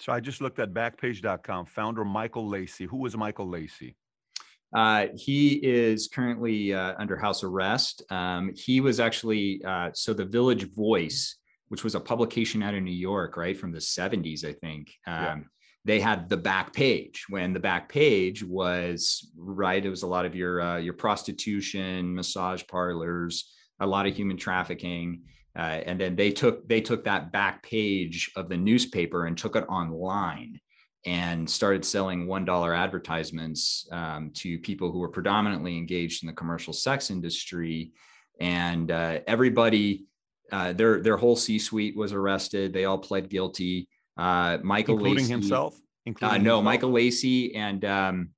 [0.00, 1.66] So I just looked at Backpage.com.
[1.66, 2.84] Founder Michael Lacey.
[2.84, 3.96] Who is Michael Lacey?
[4.74, 8.02] Uh, he is currently uh, under house arrest.
[8.10, 11.36] Um, he was actually uh, so the Village Voice,
[11.68, 14.92] which was a publication out of New York, right from the 70s, I think.
[15.06, 15.36] Um, yeah
[15.84, 20.24] they had the back page when the back page was right it was a lot
[20.24, 25.22] of your uh, your prostitution massage parlors a lot of human trafficking
[25.56, 29.56] uh, and then they took they took that back page of the newspaper and took
[29.56, 30.58] it online
[31.06, 36.32] and started selling one dollar advertisements um, to people who were predominantly engaged in the
[36.32, 37.92] commercial sex industry
[38.40, 40.06] and uh, everybody
[40.52, 45.32] uh, their their whole c-suite was arrested they all pled guilty uh, Michael including Lacey,
[45.32, 45.80] himself.
[46.06, 46.64] Including uh, no, himself?
[46.64, 48.30] Michael Lacey and um,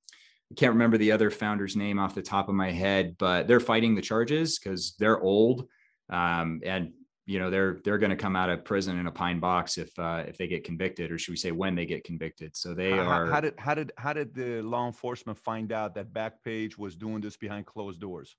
[0.50, 3.60] I can't remember the other founder's name off the top of my head, but they're
[3.60, 5.66] fighting the charges because they're old,
[6.08, 6.92] um, and
[7.26, 9.90] you know they're they're going to come out of prison in a pine box if
[9.98, 12.56] uh, if they get convicted, or should we say when they get convicted?
[12.56, 13.26] So they how, are.
[13.26, 17.20] How did how did how did the law enforcement find out that Backpage was doing
[17.20, 18.36] this behind closed doors?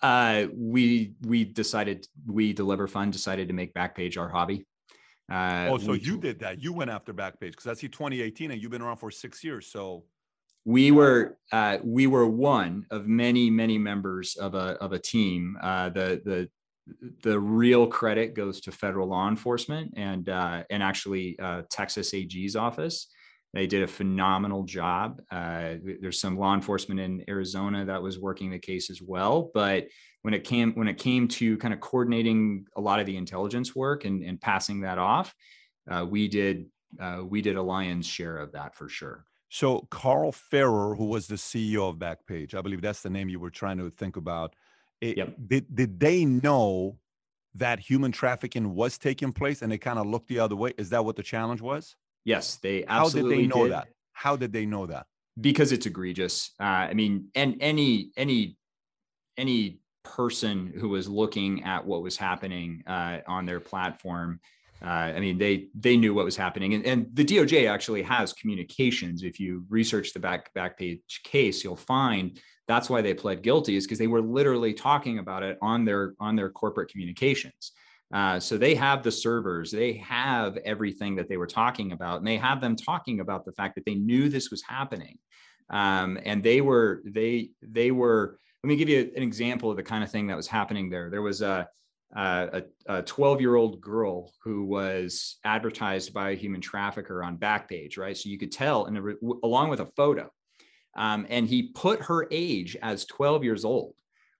[0.00, 4.66] Uh, we we decided we deliver fund decided to make Backpage our hobby.
[5.30, 6.60] Uh, oh, so you did that.
[6.62, 9.68] You went after Backpage because I see 2018 and you've been around for six years.
[9.68, 10.04] So
[10.64, 15.56] we were uh, we were one of many many members of a of a team.
[15.62, 16.48] Uh, the the
[17.22, 22.56] the real credit goes to federal law enforcement and uh, and actually uh, Texas AG's
[22.56, 23.08] office.
[23.54, 25.20] They did a phenomenal job.
[25.30, 29.88] Uh, there's some law enforcement in Arizona that was working the case as well, but
[30.22, 33.74] when it came when it came to kind of coordinating a lot of the intelligence
[33.74, 35.34] work and, and passing that off,
[35.90, 36.66] uh, we did
[37.00, 39.26] uh, we did a lion's share of that for sure.
[39.48, 43.38] So Carl Ferrer, who was the CEO of Backpage, I believe that's the name you
[43.38, 44.54] were trying to think about.
[45.02, 45.34] It, yep.
[45.46, 46.96] Did did they know
[47.54, 50.72] that human trafficking was taking place and they kind of looked the other way?
[50.78, 51.96] Is that what the challenge was?
[52.24, 53.34] Yes, they absolutely.
[53.34, 53.72] How did they know did.
[53.72, 53.88] that?
[54.12, 55.06] How did they know that?
[55.40, 56.50] Because it's egregious.
[56.60, 58.56] Uh, I mean, and any any
[59.36, 64.40] any person who was looking at what was happening uh, on their platform.
[64.84, 68.32] Uh, I mean, they they knew what was happening, and, and the DOJ actually has
[68.32, 69.22] communications.
[69.22, 73.76] If you research the back back page case, you'll find that's why they pled guilty
[73.76, 77.72] is because they were literally talking about it on their on their corporate communications.
[78.12, 82.26] Uh, so they have the servers, they have everything that they were talking about, and
[82.26, 85.18] they have them talking about the fact that they knew this was happening.
[85.70, 88.38] um, and they were they they were.
[88.62, 91.10] Let me give you an example of the kind of thing that was happening there.
[91.10, 91.68] There was a
[92.14, 98.16] a 12 year old girl who was advertised by a human trafficker on Backpage, right?
[98.16, 100.30] So you could tell, and along with a photo,
[100.94, 103.94] um, and he put her age as 12 years old.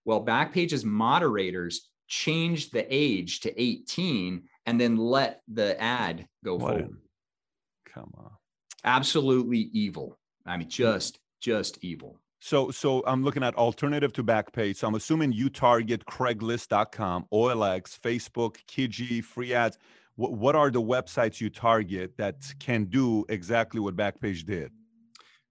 [0.04, 6.74] Well, Backpage's moderators changed the age to 18 and then let the ad go what
[6.74, 6.98] forward.
[7.86, 8.32] Come on.
[8.84, 10.18] Absolutely evil.
[10.44, 12.20] I mean, just just evil.
[12.38, 14.76] So so I'm looking at alternative to Backpage.
[14.76, 19.78] So I'm assuming you target Craigslist.com, OLX, Facebook, Kijiji, free ads.
[20.16, 24.70] What, what are the websites you target that can do exactly what Backpage did?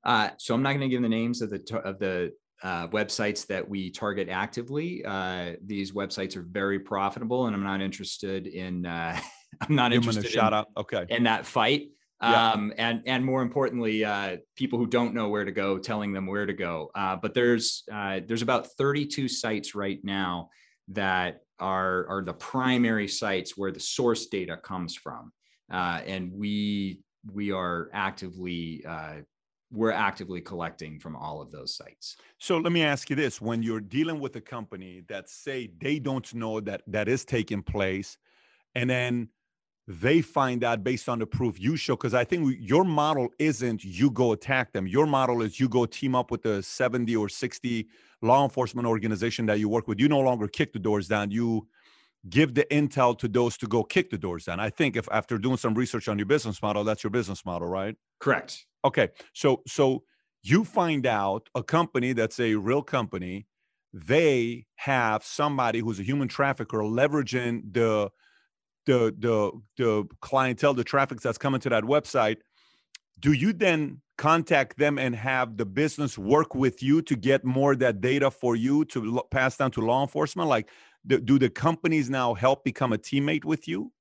[0.03, 3.47] Uh, so I'm not going to give the names of the of the uh, websites
[3.47, 5.03] that we target actively.
[5.03, 8.85] Uh, these websites are very profitable, and I'm not interested in.
[8.85, 9.19] Uh,
[9.61, 10.27] I'm not Give interested.
[10.27, 10.67] shout in, out.
[10.77, 11.05] Okay.
[11.09, 11.89] In that fight.
[12.21, 12.51] Yeah.
[12.51, 16.27] Um, and and more importantly, uh, people who don't know where to go, telling them
[16.27, 16.91] where to go.
[16.93, 20.49] Uh, but there's uh, there's about 32 sites right now
[20.89, 25.31] that are are the primary sites where the source data comes from,
[25.69, 27.01] and we
[27.33, 28.85] we are actively
[29.71, 32.17] we're actively collecting from all of those sites.
[32.37, 35.99] So let me ask you this: when you're dealing with a company that say they
[35.99, 38.17] don't know that that is taking place,
[38.75, 39.29] and then
[39.87, 43.83] they find out based on the proof you show, because I think your model isn't
[43.83, 44.87] you go attack them.
[44.87, 47.87] Your model is you go team up with the 70 or 60
[48.21, 49.99] law enforcement organization that you work with.
[49.99, 51.31] You no longer kick the doors down.
[51.31, 51.67] You
[52.29, 54.59] give the intel to those to go kick the doors down.
[54.59, 57.67] I think if after doing some research on your business model, that's your business model,
[57.67, 57.95] right?
[58.19, 58.65] Correct.
[58.85, 59.09] Okay.
[59.33, 60.03] So so
[60.43, 63.47] you find out a company that's a real company,
[63.93, 68.09] they have somebody who's a human trafficker leveraging the
[68.85, 72.37] the the the clientele, the traffic that's coming to that website.
[73.19, 77.75] Do you then contact them and have the business work with you to get more
[77.75, 80.49] that data for you to pass down to law enforcement?
[80.49, 80.69] Like,
[81.05, 83.91] do the companies now help become a teammate with you?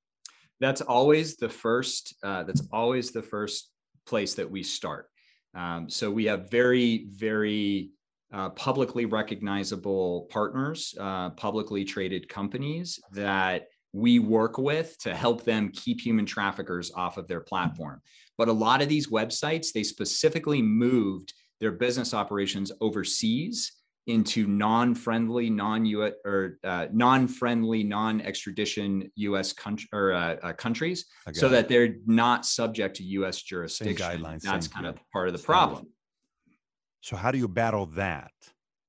[0.61, 2.15] That's always the first.
[2.23, 3.71] Uh, that's always the first
[4.07, 5.09] place that we start.
[5.55, 7.91] Um, so we have very, very
[8.33, 15.71] uh, publicly recognizable partners, uh, publicly traded companies that we work with to help them
[15.71, 18.01] keep human traffickers off of their platform.
[18.39, 23.73] But a lot of these websites, they specifically moved their business operations overseas
[24.07, 29.53] into non-friendly, non-US or uh, non-friendly, non-extradition U.S.
[29.53, 31.51] country or uh, uh, countries, so it.
[31.51, 33.43] that they're not subject to U.S.
[33.43, 33.97] jurisdiction.
[33.97, 35.87] Guidelines, That's kind of part of the problem.
[37.01, 38.33] So, how do you battle that?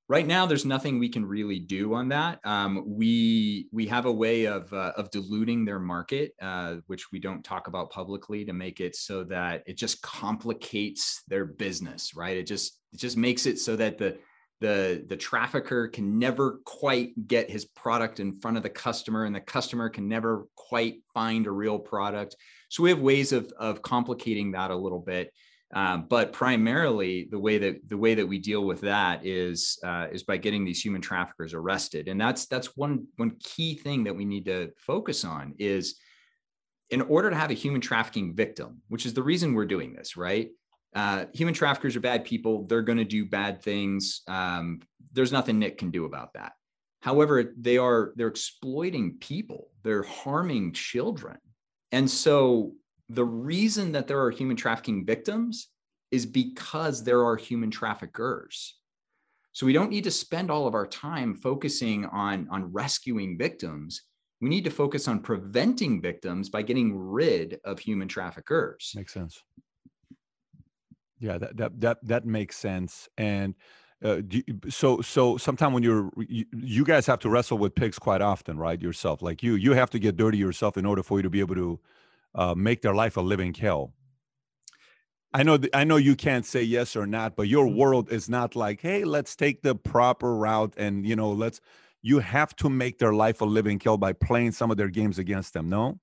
[0.08, 2.38] Right now, there's nothing we can really do on that.
[2.44, 7.18] Um, we we have a way of uh, of diluting their market, uh, which we
[7.18, 12.14] don't talk about publicly, to make it so that it just complicates their business.
[12.14, 12.36] Right?
[12.36, 14.18] It just it just makes it so that the
[14.62, 19.34] the the trafficker can never quite get his product in front of the customer and
[19.34, 22.36] the customer can never quite find a real product.
[22.70, 25.32] So we have ways of of complicating that a little bit.
[25.74, 30.06] Um, but primarily the way that the way that we deal with that is uh,
[30.12, 32.08] is by getting these human traffickers arrested.
[32.08, 35.98] And that's that's one one key thing that we need to focus on is
[36.90, 40.14] in order to have a human trafficking victim which is the reason we're doing this
[40.14, 40.50] right
[40.94, 42.66] uh, human traffickers are bad people.
[42.66, 44.22] They're going to do bad things.
[44.28, 44.80] Um,
[45.12, 46.52] there's nothing Nick can do about that.
[47.00, 49.70] However, they are they're exploiting people.
[49.82, 51.38] They're harming children,
[51.90, 52.74] and so
[53.08, 55.68] the reason that there are human trafficking victims
[56.10, 58.78] is because there are human traffickers.
[59.52, 64.02] So we don't need to spend all of our time focusing on on rescuing victims.
[64.40, 68.92] We need to focus on preventing victims by getting rid of human traffickers.
[68.94, 69.42] Makes sense.
[71.22, 73.08] Yeah, that that that that makes sense.
[73.16, 73.54] And
[74.04, 77.96] uh, you, so so sometime when you're you, you, guys have to wrestle with pigs
[77.96, 78.82] quite often, right?
[78.82, 81.38] Yourself, like you you have to get dirty yourself in order for you to be
[81.38, 81.80] able to
[82.34, 83.92] uh, make their life a living hell.
[85.32, 87.76] I know th- I know you can't say yes or not, but your mm-hmm.
[87.76, 91.60] world is not like, hey, let's take the proper route and you know let's.
[92.04, 95.20] You have to make their life a living hell by playing some of their games
[95.20, 95.68] against them.
[95.68, 96.00] No.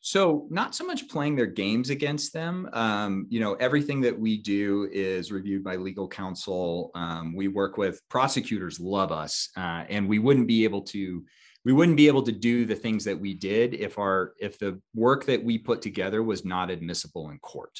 [0.00, 2.68] So, not so much playing their games against them.
[2.72, 6.92] Um, you know, everything that we do is reviewed by legal counsel.
[6.94, 11.24] Um, we work with prosecutors, love us, uh, and we wouldn't be able to.
[11.64, 14.80] We wouldn't be able to do the things that we did if our if the
[14.94, 17.78] work that we put together was not admissible in court.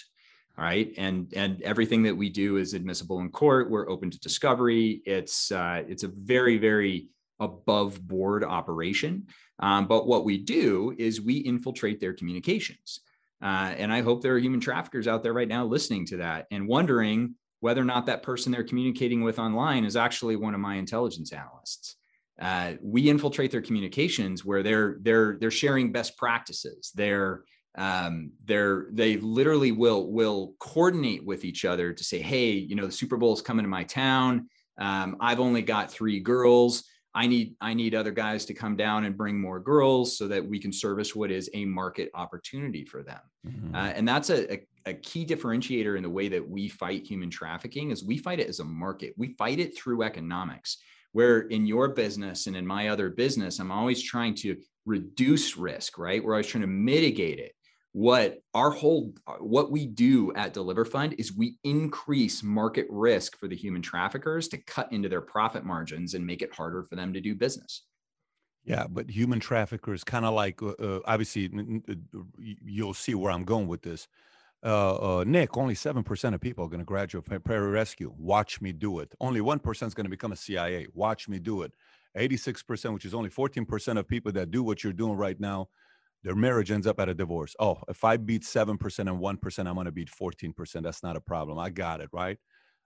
[0.59, 3.71] All right, and and everything that we do is admissible in court.
[3.71, 5.03] We're open to discovery.
[5.07, 7.09] It's uh, it's a very very
[7.39, 9.29] above board operation.
[9.61, 13.01] Um, but what we do is we infiltrate their communications.
[13.43, 16.47] Uh, and I hope there are human traffickers out there right now listening to that
[16.51, 20.61] and wondering whether or not that person they're communicating with online is actually one of
[20.61, 21.97] my intelligence analysts.
[22.41, 26.93] Uh, we infiltrate their communications where they're they're they're sharing best practices.
[26.95, 27.43] They're
[27.77, 32.87] um, they're they literally will will coordinate with each other to say, hey, you know,
[32.87, 34.49] the Super Bowl is coming to my town.
[34.79, 36.85] Um, I've only got three girls.
[37.15, 40.47] I need I need other guys to come down and bring more girls so that
[40.47, 43.21] we can service what is a market opportunity for them.
[43.47, 43.75] Mm-hmm.
[43.75, 47.31] Uh, and that's a, a, a key differentiator in the way that we fight human
[47.31, 49.15] trafficking is we fight it as a market.
[49.17, 50.79] We fight it through economics.
[51.13, 55.99] Where in your business and in my other business, I'm always trying to reduce risk,
[55.99, 56.23] right?
[56.23, 57.53] We're always trying to mitigate it
[57.93, 63.49] what our whole what we do at deliver fund is we increase market risk for
[63.49, 67.13] the human traffickers to cut into their profit margins and make it harder for them
[67.13, 67.83] to do business
[68.65, 71.51] yeah but human traffickers kind of like uh, uh obviously
[71.89, 71.95] uh,
[72.39, 74.07] you'll see where i'm going with this
[74.65, 78.13] uh, uh, Nick, only 7% of people are going to graduate from Pararescue.
[78.19, 79.15] Watch me do it.
[79.21, 80.89] Only 1% is going to become a CIA.
[80.95, 81.73] Watch me do it.
[82.17, 85.69] 86%, which is only 14% of people that do what you're doing right now,
[86.25, 87.55] their marriage ends up at a divorce.
[87.61, 90.83] Oh, if I beat 7% and 1%, I'm going to beat 14%.
[90.83, 91.59] That's not a problem.
[91.59, 92.39] I got it, right?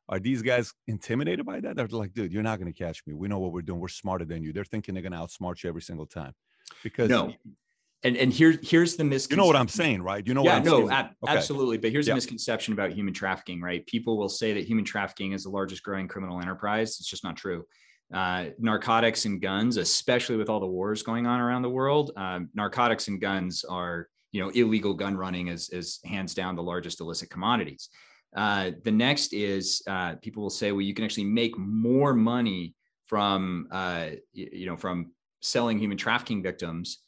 [0.08, 1.76] Are these guys intimidated by that?
[1.76, 3.14] They're like, dude, you're not going to catch me.
[3.14, 3.80] We know what we're doing.
[3.80, 4.52] We're smarter than you.
[4.52, 6.32] They're thinking they're going to outsmart you every single time.
[6.82, 7.32] Because no.
[8.04, 9.38] And and here here's the misconception.
[9.38, 10.26] You know what I'm saying, right?
[10.26, 11.36] You know what I'm yeah, no, ab- okay.
[11.36, 11.78] absolutely.
[11.78, 12.14] But here's yeah.
[12.14, 13.86] a misconception about human trafficking, right?
[13.86, 16.96] People will say that human trafficking is the largest growing criminal enterprise.
[16.98, 17.64] It's just not true
[18.12, 22.12] uh, narcotics and guns, especially with all the wars going on around the world.
[22.16, 26.62] Um, narcotics and guns are, you know, illegal gun running is, is hands down the
[26.62, 27.88] largest illicit commodities.
[28.36, 32.74] Uh, the next is uh, people will say, well, you can actually make more money
[33.06, 36.98] from, uh, you, you know, from selling human trafficking victims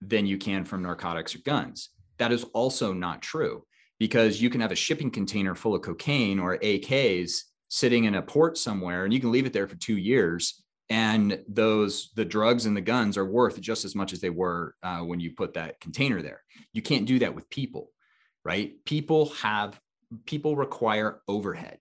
[0.00, 1.90] than you can from narcotics or guns.
[2.18, 3.64] That is also not true
[3.98, 7.42] because you can have a shipping container full of cocaine or AKs
[7.74, 11.40] sitting in a port somewhere and you can leave it there for two years and
[11.48, 15.00] those the drugs and the guns are worth just as much as they were uh,
[15.00, 16.40] when you put that container there.
[16.72, 17.90] You can't do that with people
[18.44, 18.72] right?
[18.84, 19.80] People have
[20.26, 21.78] people require overhead.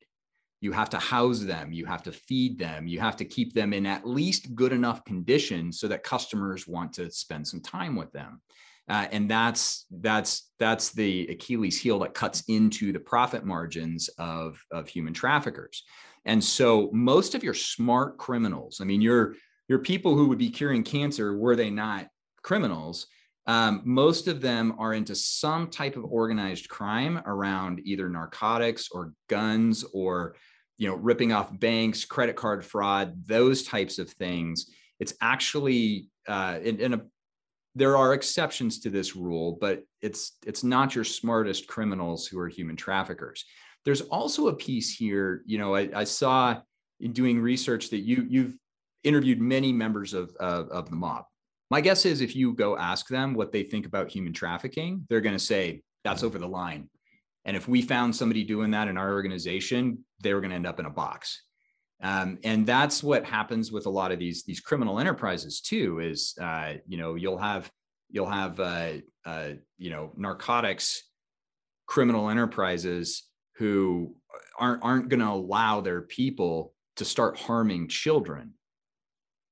[0.62, 3.74] You have to house them you have to feed them you have to keep them
[3.74, 8.14] in at least good enough condition so that customers want to spend some time with
[8.14, 8.42] them
[8.90, 14.60] uh, and that's that's that's the Achilles heel that cuts into the profit margins of
[14.72, 15.84] of human traffickers.
[16.26, 19.36] And so most of your smart criminals, I mean, your
[19.68, 22.08] your people who would be curing cancer were they not
[22.42, 23.08] criminals,
[23.46, 29.14] um, most of them are into some type of organized crime around either narcotics or
[29.30, 30.36] guns or
[30.78, 36.58] you know ripping off banks credit card fraud those types of things it's actually uh,
[36.64, 37.02] in, in, a
[37.76, 42.48] there are exceptions to this rule, but it's it's not your smartest criminals who are
[42.48, 43.46] human traffickers.
[43.86, 46.62] There's also a piece here, you know, I, I saw
[47.00, 48.56] in doing research that you you've
[49.04, 51.26] interviewed many members of, of, of the mob.
[51.70, 55.22] My guess is if you go ask them what they think about human trafficking, they're
[55.22, 56.90] going to say that's over the line.
[57.46, 60.68] And if we found somebody doing that in our organization, they were going to end
[60.68, 61.44] up in a box.
[62.04, 66.00] Um, and that's what happens with a lot of these these criminal enterprises too.
[66.00, 67.72] Is uh, you know you'll have
[68.10, 68.92] you'll have uh,
[69.26, 71.04] uh, you know narcotics
[71.86, 73.24] criminal enterprises
[73.56, 74.16] who
[74.60, 78.54] aren't aren't going to allow their people to start harming children.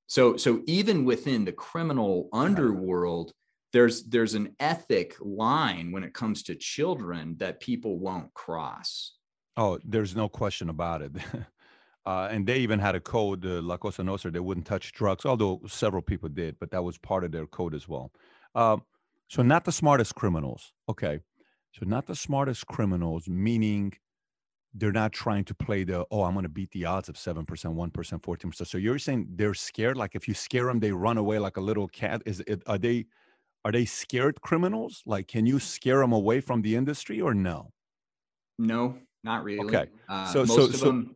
[0.07, 3.31] So so even within the criminal underworld,
[3.71, 9.13] there's there's an ethic line when it comes to children that people won't cross.
[9.55, 11.13] Oh, there's no question about it.
[12.05, 15.25] Uh, and they even had a code, uh, La Cosa Nostra, they wouldn't touch drugs,
[15.25, 18.11] although several people did, but that was part of their code as well.
[18.55, 18.83] Um,
[19.27, 20.73] so, not the smartest criminals.
[20.89, 21.19] Okay.
[21.73, 23.93] So, not the smartest criminals, meaning
[24.73, 27.45] they're not trying to play the, oh, I'm going to beat the odds of 7%,
[27.45, 28.67] 1%, 14%.
[28.67, 29.95] So, you're saying they're scared?
[29.95, 32.23] Like if you scare them, they run away like a little cat?
[32.25, 33.05] Is it, are they,
[33.63, 35.03] are they scared criminals?
[35.05, 37.71] Like, can you scare them away from the industry or no?
[38.57, 39.67] No, not really.
[39.67, 39.89] Okay.
[40.09, 41.15] Uh, so, most so, of so, them,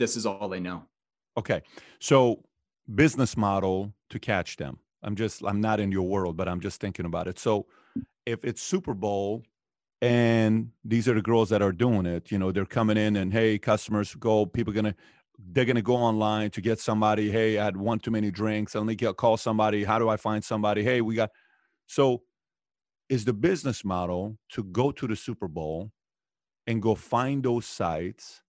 [0.00, 0.82] this is all they know.
[1.36, 1.62] Okay.
[2.00, 2.42] So
[2.92, 4.80] business model to catch them.
[5.02, 7.38] I'm just I'm not in your world, but I'm just thinking about it.
[7.38, 7.66] So
[8.26, 9.44] if it's Super Bowl
[10.02, 13.32] and these are the girls that are doing it, you know, they're coming in and
[13.32, 14.94] hey, customers go, people gonna
[15.52, 18.74] they're gonna go online to get somebody, hey, I had one too many drinks.
[18.74, 19.84] Let me get call somebody.
[19.84, 20.82] How do I find somebody?
[20.82, 21.30] Hey, we got
[21.86, 22.22] so
[23.08, 25.90] is the business model to go to the Super Bowl
[26.66, 28.42] and go find those sites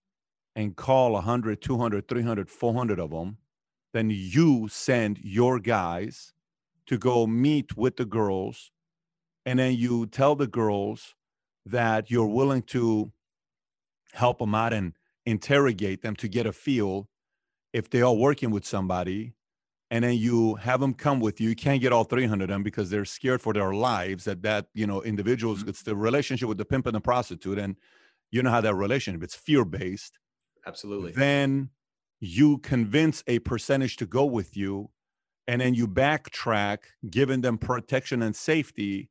[0.55, 3.37] and call 100, 200, 300, 400 of them,
[3.93, 6.33] then you send your guys
[6.87, 8.71] to go meet with the girls.
[9.45, 11.15] And then you tell the girls
[11.65, 13.11] that you're willing to
[14.13, 14.93] help them out and
[15.25, 17.07] interrogate them to get a feel
[17.73, 19.33] if they are working with somebody
[19.89, 22.63] and then you have them come with you you can't get all 300 of them
[22.63, 25.69] because they're scared for their lives that that you know individuals mm-hmm.
[25.69, 27.75] it's the relationship with the pimp and the prostitute and
[28.31, 30.17] you know how that relationship it's fear based
[30.65, 31.11] absolutely.
[31.11, 31.69] Then
[32.19, 34.89] you convince a percentage to go with you
[35.47, 36.77] and then you backtrack
[37.09, 39.09] giving them protection and safety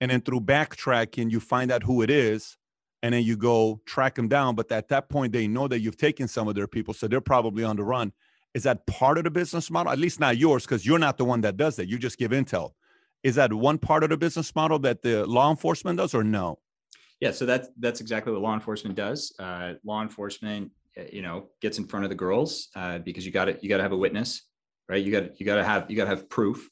[0.00, 2.56] and then through backtracking you find out who it is
[3.02, 4.54] and then you go track them down.
[4.54, 7.20] But at that point they know that you've taken some of their people so they're
[7.20, 8.12] probably on the run.
[8.54, 9.92] Is that part of the business model?
[9.92, 11.88] At least not yours because you're not the one that does that.
[11.88, 12.70] You just give intel.
[13.22, 16.58] Is that one part of the business model that the law enforcement does or no?
[17.20, 19.34] Yeah so that's that's exactly what law enforcement does.
[19.38, 20.72] Uh, law enforcement
[21.12, 23.78] you know gets in front of the girls uh, because you got to you got
[23.78, 24.42] to have a witness
[24.88, 25.04] right?
[25.04, 26.68] You got you got to have you got to have proof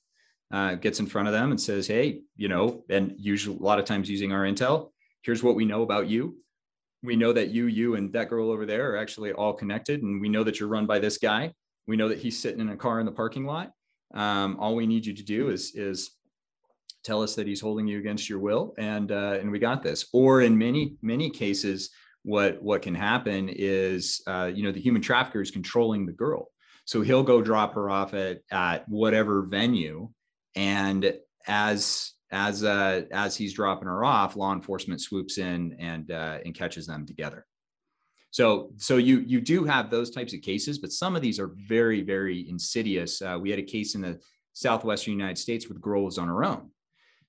[0.53, 3.79] uh, gets in front of them and says hey you know and usually a lot
[3.79, 4.91] of times using our intel
[5.25, 6.37] here's what we know about you.
[7.03, 10.20] We know that you you and that girl over there are actually all connected and
[10.20, 11.53] we know that you're run by this guy.
[11.87, 13.72] We know that he's sitting in a car in the parking lot.
[14.14, 16.11] Um, all we need you to do is is
[17.03, 20.07] tell us that he's holding you against your will and uh, and we got this.
[20.12, 21.91] Or in many many cases
[22.25, 26.49] what what can happen is uh, you know the human trafficker is controlling the girl.
[26.87, 30.11] So he'll go drop her off at at whatever venue.
[30.57, 31.14] And
[31.47, 36.55] as as uh, as he's dropping her off law enforcement swoops in and uh, and
[36.55, 37.47] catches them together.
[38.31, 41.53] So so you you do have those types of cases but some of these are
[41.68, 43.20] very very insidious.
[43.20, 44.18] Uh, we had a case in the
[44.55, 46.70] southwestern united states where the girl was on her own.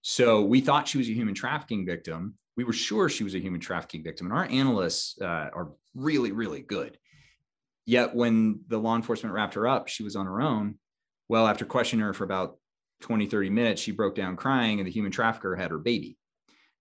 [0.02, 3.39] So we thought she was a human trafficking victim we were sure she was a
[3.39, 4.28] human trafficking victim.
[4.28, 6.97] And our analysts uh, are really, really good.
[7.86, 10.76] Yet when the law enforcement wrapped her up, she was on her own.
[11.28, 12.58] Well, after questioning her for about
[13.01, 16.18] 20, 30 minutes, she broke down crying, and the human trafficker had her baby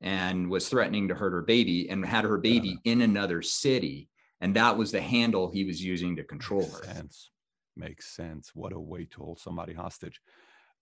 [0.01, 4.09] and was threatening to hurt her baby and had her baby in another city.
[4.41, 6.85] And that was the handle he was using to control Makes her.
[6.95, 7.31] Sense.
[7.77, 8.51] Makes sense.
[8.55, 10.21] What a way to hold somebody hostage.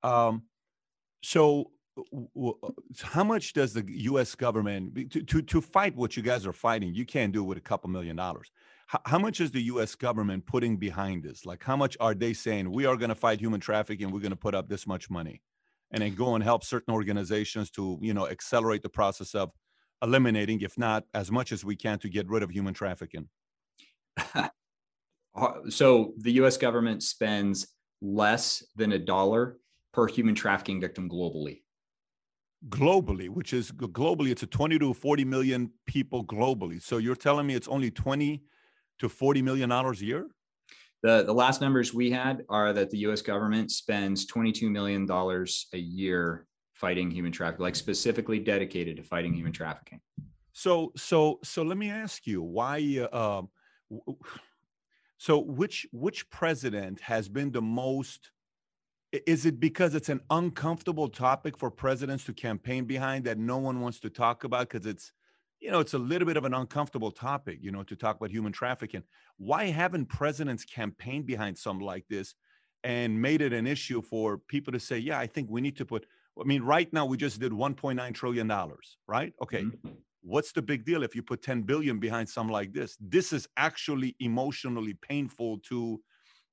[0.03, 0.43] Um,
[1.23, 2.53] so Uh,
[3.03, 4.35] how much does the U.S.
[4.35, 6.95] government to, to, to fight what you guys are fighting?
[6.95, 8.51] You can't do it with a couple million dollars.
[8.87, 9.95] How, how much is the U.S.
[9.95, 11.45] government putting behind this?
[11.45, 14.11] Like, how much are they saying we are going to fight human trafficking?
[14.11, 15.43] We're going to put up this much money,
[15.91, 19.51] and then go and help certain organizations to you know accelerate the process of
[20.03, 23.29] eliminating, if not as much as we can, to get rid of human trafficking.
[25.35, 26.59] Uh, so the U.S.
[26.59, 27.69] government spends
[28.03, 29.57] less than a dollar
[29.95, 31.63] per human trafficking victim globally
[32.69, 36.81] globally, which is globally, it's a 20 to 40 million people globally.
[36.81, 38.43] So you're telling me it's only 20
[38.99, 40.27] to 40 million dollars a year?
[41.03, 45.79] The, the last numbers we had are that the US government spends $22 million a
[45.79, 50.01] year fighting human trafficking, like specifically dedicated to fighting human trafficking.
[50.53, 53.43] So, so, so let me ask you why, uh,
[55.19, 58.32] so which, which president has been the most
[59.13, 63.81] is it because it's an uncomfortable topic for presidents to campaign behind that no one
[63.81, 64.71] wants to talk about?
[64.71, 65.13] Because it's
[65.61, 68.31] you know it's a little bit of an uncomfortable topic you know to talk about
[68.31, 69.03] human trafficking.
[69.37, 72.35] Why haven't presidents campaigned behind something like this
[72.85, 75.85] and made it an issue for people to say yeah i think we need to
[75.85, 76.07] put
[76.41, 79.33] i mean right now we just did 1.9 trillion dollars right?
[79.41, 79.91] Okay mm-hmm.
[80.23, 82.97] what's the big deal if you put 10 billion behind something like this?
[83.01, 86.01] This is actually emotionally painful to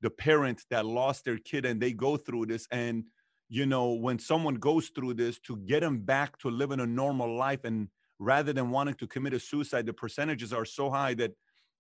[0.02, 2.68] the parent that lost their kid and they go through this.
[2.72, 3.06] And
[3.50, 7.36] you know when someone goes through this to get them back to living a normal
[7.36, 7.90] life and
[8.20, 11.32] rather than wanting to commit a suicide the percentages are so high that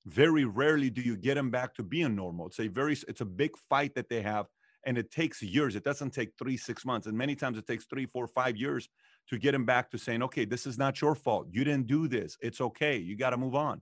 [0.05, 2.47] very rarely do you get them back to being normal.
[2.47, 4.47] It's a very it's a big fight that they have
[4.85, 5.75] and it takes years.
[5.75, 7.05] It doesn't take three six months.
[7.05, 8.89] And many times it takes three four five years
[9.29, 11.47] to get them back to saying okay this is not your fault.
[11.51, 12.37] You didn't do this.
[12.41, 12.97] It's okay.
[12.97, 13.81] You got to move on.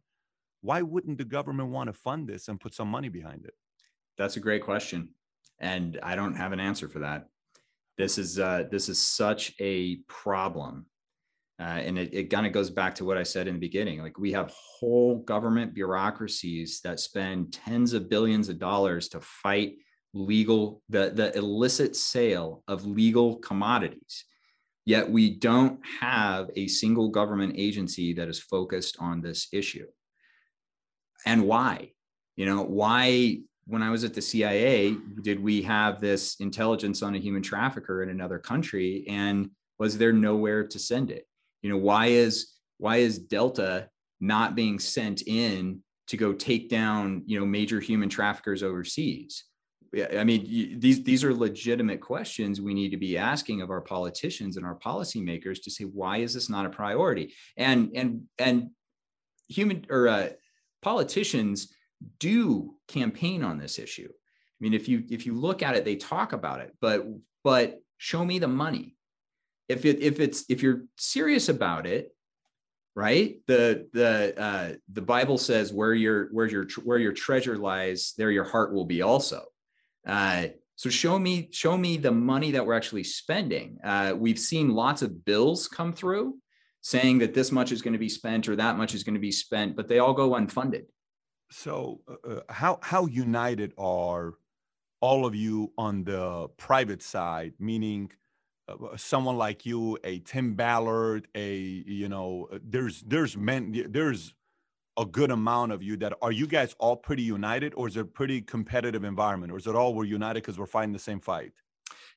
[0.61, 3.53] Why wouldn't the government want to fund this and put some money behind it
[4.17, 5.09] that's a great question,
[5.59, 7.27] and I don't have an answer for that.
[7.97, 10.85] This is uh, this is such a problem,
[11.59, 14.01] uh, and it, it kind of goes back to what I said in the beginning.
[14.01, 19.75] Like we have whole government bureaucracies that spend tens of billions of dollars to fight
[20.13, 24.25] legal the the illicit sale of legal commodities
[24.85, 29.85] yet we don't have a single government agency that is focused on this issue
[31.25, 31.91] and why
[32.35, 37.15] you know why when I was at the CIA, did we have this intelligence on
[37.15, 39.05] a human trafficker in another country?
[39.09, 41.27] And was there nowhere to send it?
[41.61, 43.89] You know, why is why is Delta
[44.21, 49.43] not being sent in to go take down, you know, major human traffickers overseas?
[50.15, 54.55] I mean, these these are legitimate questions we need to be asking of our politicians
[54.55, 57.33] and our policymakers to say why is this not a priority?
[57.57, 58.69] And and and
[59.49, 60.29] human or uh,
[60.81, 61.73] politicians
[62.19, 64.09] do campaign on this issue.
[64.09, 67.05] I mean, if you if you look at it, they talk about it, but
[67.43, 68.95] but show me the money.
[69.69, 72.13] If it if it's if you're serious about it,
[72.95, 73.39] right?
[73.45, 78.31] The the uh, the Bible says where your where your where your treasure lies, there
[78.31, 79.45] your heart will be also.
[80.05, 83.77] Uh, so show me show me the money that we're actually spending.
[83.83, 86.37] Uh, we've seen lots of bills come through
[86.81, 89.19] saying that this much is going to be spent or that much is going to
[89.19, 90.85] be spent, but they all go unfunded.
[91.49, 94.33] So uh, uh how how united are
[94.99, 98.11] all of you on the private side, meaning
[98.67, 104.33] uh, someone like you, a Tim Ballard, a you know, uh, there's there's men there's
[104.97, 108.01] a good amount of you that are you guys all pretty united, or is it
[108.01, 111.19] a pretty competitive environment, or is it all we're united because we're fighting the same
[111.19, 111.53] fight?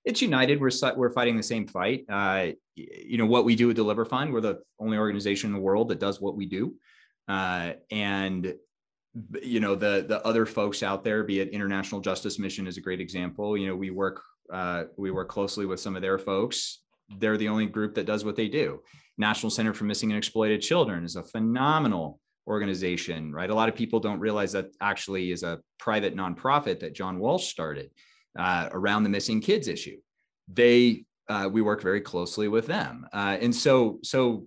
[0.04, 0.60] It's united.
[0.60, 2.04] We're we're fighting the same fight.
[2.08, 4.32] Uh, you know what we do at Deliver Fund.
[4.32, 6.74] We're the only organization in the world that does what we do,
[7.28, 8.54] uh, and
[9.42, 12.80] you know the the other folks out there be it international justice mission is a
[12.80, 13.56] great example.
[13.56, 16.80] You know we work uh, we work closely with some of their folks.
[17.18, 18.82] They're the only group that does what they do.
[19.18, 23.50] National center for missing and exploited children is a phenomenal organization right?
[23.50, 27.46] A lot of people don't realize that actually is a private nonprofit that john walsh
[27.46, 27.90] started
[28.38, 29.98] uh, around the missing kids issue.
[30.48, 33.06] They uh, we work very closely with them.
[33.12, 34.46] Uh, and so so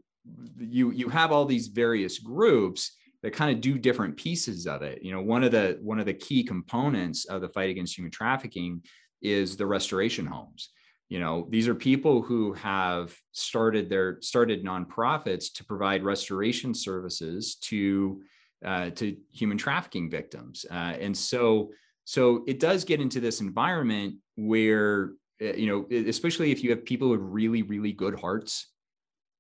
[0.58, 2.92] you you have all these various groups
[3.24, 5.02] that kind of do different pieces of it.
[5.02, 8.12] You know, one of the one of the key components of the fight against human
[8.12, 8.84] trafficking
[9.22, 10.70] is the restoration homes.
[11.10, 17.56] You know, these are people who have started their started nonprofits to provide restoration services
[17.64, 18.22] to
[18.64, 21.72] uh, to human trafficking victims, uh, and so
[22.06, 26.84] so it does get into this environment where uh, you know, especially if you have
[26.84, 28.73] people with really really good hearts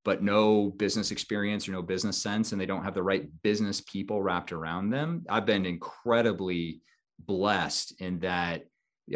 [0.05, 3.81] but no business experience or no business sense and they don't have the right business
[3.81, 5.25] people wrapped around them.
[5.29, 6.81] I've been incredibly
[7.19, 8.65] blessed in that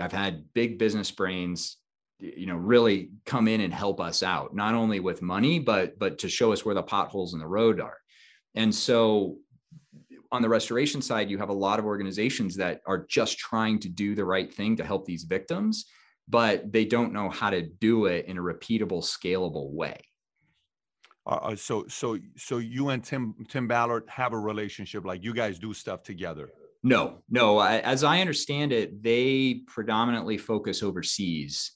[0.02, 1.78] i've had big business brains
[2.20, 6.18] you know really come in and help us out not only with money but but
[6.18, 7.98] to show us where the potholes in the road are.
[8.56, 9.38] And so
[10.32, 13.90] on the restoration side you have a lot of organizations that are just trying to
[13.90, 15.86] do the right thing to help these victims
[16.30, 19.98] but they don't know how to do it in a repeatable scalable way
[21.28, 25.34] uh, uh, so so so you and Tim Tim Ballard have a relationship, like you
[25.34, 26.50] guys do stuff together.
[26.84, 27.58] No, no.
[27.58, 31.74] I, as I understand it, they predominantly focus overseas.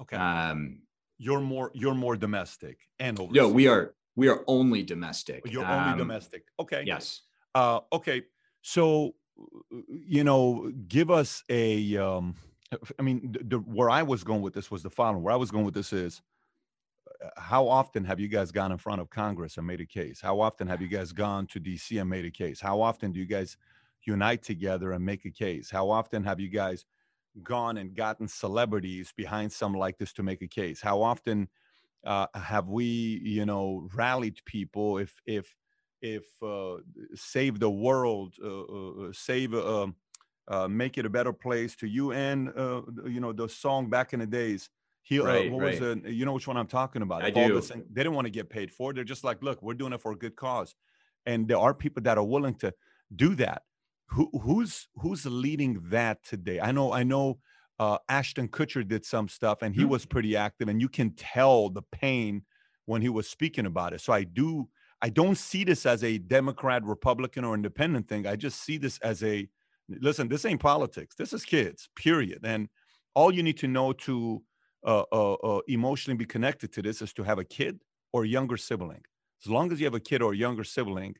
[0.00, 0.16] Okay.
[0.16, 0.80] Um,
[1.18, 3.36] you're more you're more domestic and overseas.
[3.36, 5.42] No, we are we are only domestic.
[5.50, 6.44] You're um, only domestic.
[6.58, 6.84] Okay.
[6.86, 7.20] Yes.
[7.54, 8.22] Uh, okay.
[8.62, 9.14] So
[9.88, 11.96] you know, give us a.
[11.98, 12.36] Um,
[12.98, 15.22] I mean, the, the, where I was going with this was the following.
[15.22, 16.22] Where I was going with this is
[17.36, 20.20] how often have you guys gone in front of Congress and made a case?
[20.20, 22.60] How often have you guys gone to DC and made a case?
[22.60, 23.56] How often do you guys
[24.06, 25.70] unite together and make a case?
[25.70, 26.84] How often have you guys
[27.42, 30.80] gone and gotten celebrities behind something like this to make a case?
[30.80, 31.48] How often
[32.04, 32.84] uh, have we,
[33.24, 35.54] you know, rallied people if if
[36.02, 36.76] if uh,
[37.14, 39.86] save the world, uh, uh, uh save, uh,
[40.48, 42.52] um, make it a better place to you, and
[43.06, 44.68] you know the song back in the days
[45.04, 45.80] he, uh, right, uh, what right.
[45.80, 46.06] was it?
[46.06, 47.22] You know which one I'm talking about?
[47.22, 47.54] I do.
[47.54, 48.90] This, they didn't want to get paid for.
[48.90, 48.94] It.
[48.94, 50.74] They're just like, look, we're doing it for a good cause,
[51.26, 52.72] and there are people that are willing to
[53.14, 53.62] do that.
[54.08, 56.58] Who, who's who's leading that today?
[56.58, 57.38] I know, I know.
[57.78, 59.90] Uh, Ashton Kutcher did some stuff, and he mm-hmm.
[59.90, 62.42] was pretty active, and you can tell the pain
[62.86, 64.00] when he was speaking about it.
[64.00, 64.68] So I do,
[65.02, 68.26] I don't see this as a Democrat, Republican, or Independent thing.
[68.26, 69.48] I just see this as a
[69.88, 70.28] listen.
[70.28, 71.14] This ain't politics.
[71.16, 71.88] This is kids.
[71.96, 72.40] Period.
[72.44, 72.68] And
[73.14, 74.42] all you need to know to
[74.84, 77.80] uh, uh, uh, emotionally be connected to this is to have a kid
[78.12, 79.02] or a younger sibling.
[79.44, 81.14] As long as you have a kid or a younger sibling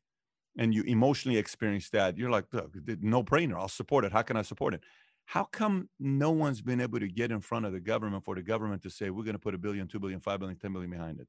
[0.58, 3.56] and you emotionally experience that, you're like, look, no brainer.
[3.56, 4.12] I'll support it.
[4.12, 4.82] How can I support it?
[5.26, 8.42] How come no one's been able to get in front of the government for the
[8.42, 10.90] government to say, we're going to put a billion, two billion, five billion, ten billion
[10.90, 11.28] behind it?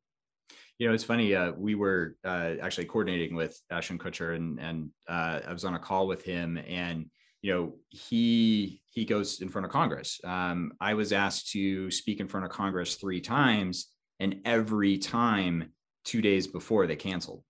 [0.78, 1.34] You know, it's funny.
[1.34, 5.74] Uh, we were uh, actually coordinating with Ashton Kutcher, and and uh, I was on
[5.74, 7.10] a call with him, and
[7.46, 10.20] you know he he goes in front of congress.
[10.24, 15.72] Um, i was asked to speak in front of congress three times and every time
[16.06, 17.43] two days before they canceled.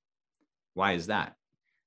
[0.74, 1.36] Why is that?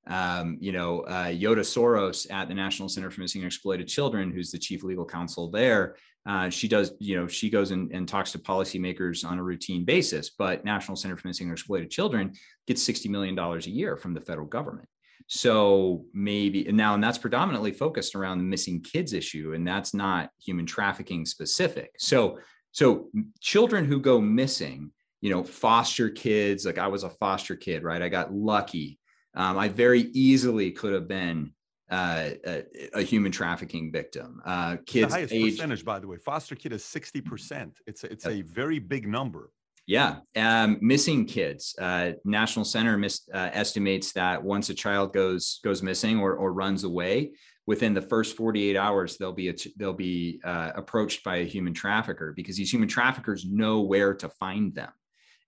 [0.07, 4.33] Um, you know uh, Yiota Souras at the national center for missing and exploited children
[4.33, 8.09] who's the chief legal counsel there uh, she does you know she goes and, and
[8.09, 12.33] talks to policymakers on a routine basis but national center for missing and exploited children
[12.67, 14.89] gets $60 million a year from the federal government
[15.29, 19.95] so maybe and now and that's predominantly focused around the missing kids issue and that's
[19.95, 22.39] not human trafficking specific so
[22.73, 23.09] so
[23.41, 28.03] children who go missing you know foster kids like i was a foster kid right
[28.03, 28.99] i got lucky
[29.35, 31.53] Um, I very easily could have been
[31.91, 32.65] uh, a,
[32.95, 34.41] a, human trafficking victim.
[34.45, 37.79] Uh, kids, the highest age, percentage, by the way, foster kid is sixty percent.
[37.87, 39.51] It's it's a very big number.
[39.89, 41.75] Yeah, um, missing kids.
[41.81, 46.53] Uh, National Center mis- uh, estimates that once a child goes goes missing or or
[46.53, 47.33] runs away,
[47.67, 52.35] within the first 48 hours they'll be they'll be uh, approached by a human trafficker
[52.37, 54.93] because these human traffickers know where to find them,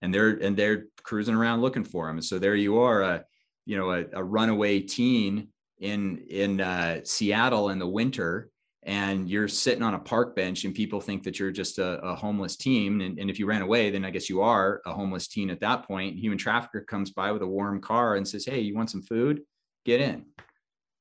[0.01, 2.16] and they're and they're cruising around looking for them.
[2.16, 3.24] And so there you are, a
[3.66, 5.49] you know a, a runaway teen
[5.80, 8.49] in in uh, Seattle in the winter
[8.84, 12.14] and you're sitting on a park bench and people think that you're just a, a
[12.14, 13.02] homeless teen.
[13.02, 15.60] And, and, if you ran away then i guess you are a homeless teen at
[15.60, 16.18] that point.
[16.18, 19.42] Human trafficker comes by with a warm car and says hey you want some food?
[19.84, 20.24] Get in.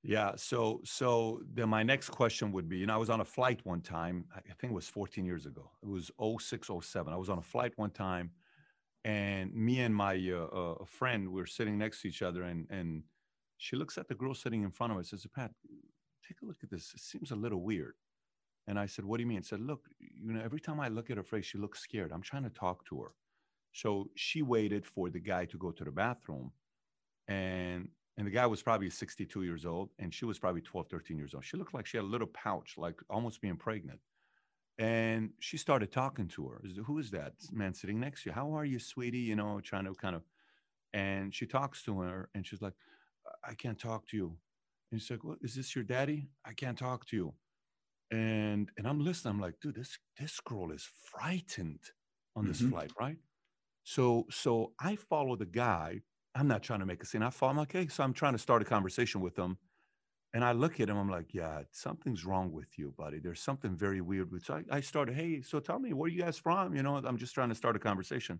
[0.04, 3.26] Yeah so so then my next question would be you know i was on a
[3.26, 5.72] flight one time i think it was 14 years ago.
[5.82, 8.32] It was 0607 i was on a flight one time
[9.06, 12.68] and me and my uh, uh, friend we were sitting next to each other and
[12.70, 13.04] and
[13.58, 15.52] she looks at the girl sitting in front of us says pat
[16.30, 16.94] take a look at this.
[16.94, 17.96] It seems a little weird.
[18.68, 19.40] And I said, what do you mean?
[19.40, 22.12] I said, look, you know, every time I look at her face, she looks scared.
[22.12, 23.12] I'm trying to talk to her.
[23.74, 26.52] So she waited for the guy to go to the bathroom.
[27.28, 31.18] And and the guy was probably 62 years old and she was probably 12, 13
[31.18, 31.46] years old.
[31.46, 34.02] She looked like she had a little pouch, like almost being pregnant.
[34.78, 36.62] And she started talking to her.
[36.86, 38.34] Who is that man sitting next to you?
[38.34, 39.20] How are you, sweetie?
[39.20, 40.24] You know, trying to kind of,
[40.94, 42.74] and she talks to her and she's like,
[43.48, 44.38] I can't talk to you.
[44.92, 46.30] And he's like, "What is this your daddy?
[46.46, 47.34] I can't talk to you."
[48.12, 49.36] And and I'm listening.
[49.36, 51.92] I'm like, "Dude, this this girl is frightened
[52.36, 52.72] on this mm-hmm.
[52.72, 53.18] flight, right?"
[53.84, 56.02] So so I follow the guy.
[56.36, 57.24] I'm not trying to make a scene.
[57.24, 57.60] I follow him.
[57.60, 59.58] Okay, so I'm trying to start a conversation with him.
[60.34, 63.20] And I look at him, I'm like, yeah, something's wrong with you, buddy.
[63.20, 64.30] There's something very weird.
[64.44, 66.76] So I, I started, hey, so tell me, where are you guys from?
[66.76, 68.40] You know, I'm just trying to start a conversation.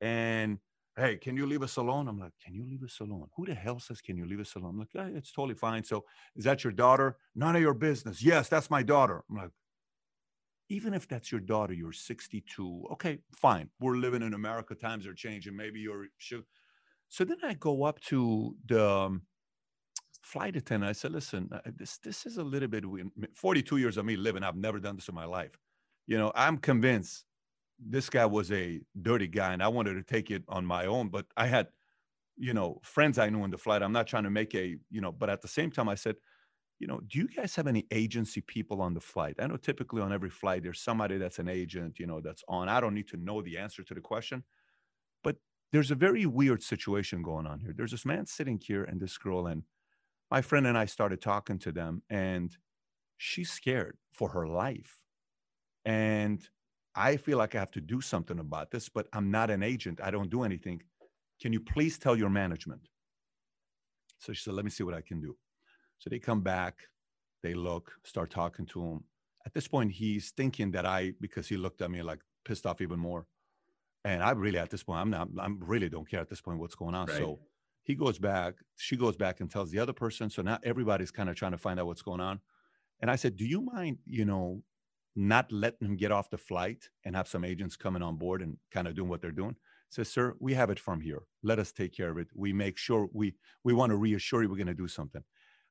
[0.00, 0.58] And
[0.96, 2.08] hey, can you leave us alone?
[2.08, 3.28] I'm like, can you leave us alone?
[3.36, 4.70] Who the hell says, can you leave us alone?
[4.70, 5.84] I'm like, yeah, it's totally fine.
[5.84, 6.04] So
[6.36, 7.16] is that your daughter?
[7.34, 8.22] None of your business.
[8.22, 9.22] Yes, that's my daughter.
[9.30, 9.50] I'm like,
[10.68, 12.88] even if that's your daughter, you're 62.
[12.92, 13.68] Okay, fine.
[13.80, 14.74] We're living in America.
[14.74, 15.56] Times are changing.
[15.56, 16.06] Maybe you're.
[17.08, 19.22] So then I go up to the um,
[20.22, 20.88] flight attendant.
[20.88, 23.10] I said, listen, uh, this this is a little bit weird.
[23.34, 24.42] 42 years of me living.
[24.42, 25.58] I've never done this in my life.
[26.06, 27.24] You know, I'm convinced
[27.84, 31.08] this guy was a dirty guy and I wanted to take it on my own.
[31.08, 31.68] But I had,
[32.36, 33.82] you know, friends I knew in the flight.
[33.82, 36.16] I'm not trying to make a, you know, but at the same time, I said,
[36.78, 39.36] you know, do you guys have any agency people on the flight?
[39.38, 42.68] I know typically on every flight, there's somebody that's an agent, you know, that's on.
[42.68, 44.42] I don't need to know the answer to the question,
[45.22, 45.36] but
[45.70, 47.72] there's a very weird situation going on here.
[47.76, 49.62] There's this man sitting here and this girl, and
[50.28, 52.56] my friend and I started talking to them, and
[53.16, 55.02] she's scared for her life.
[55.84, 56.42] And
[56.94, 60.00] I feel like I have to do something about this, but I'm not an agent.
[60.02, 60.82] I don't do anything.
[61.40, 62.88] Can you please tell your management?
[64.18, 65.36] So she said, Let me see what I can do.
[65.98, 66.74] So they come back,
[67.42, 69.04] they look, start talking to him.
[69.44, 72.80] At this point, he's thinking that I, because he looked at me like pissed off
[72.80, 73.26] even more.
[74.04, 76.58] And I really, at this point, I'm not, I'm really don't care at this point
[76.58, 77.06] what's going on.
[77.06, 77.16] Right.
[77.16, 77.40] So
[77.84, 80.30] he goes back, she goes back and tells the other person.
[80.30, 82.40] So now everybody's kind of trying to find out what's going on.
[83.00, 84.62] And I said, Do you mind, you know,
[85.14, 88.56] not letting him get off the flight and have some agents coming on board and
[88.70, 89.56] kind of doing what they're doing.
[89.90, 91.22] Says sir we have it from here.
[91.42, 92.28] Let us take care of it.
[92.34, 93.34] We make sure we
[93.64, 95.22] we want to reassure you we're going to do something.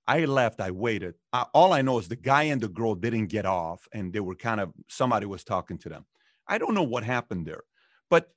[0.08, 1.16] I left i waited.
[1.34, 4.20] I, all i know is the guy and the girl didn't get off and they
[4.20, 6.06] were kind of somebody was talking to them.
[6.48, 7.64] I don't know what happened there
[8.12, 8.30] but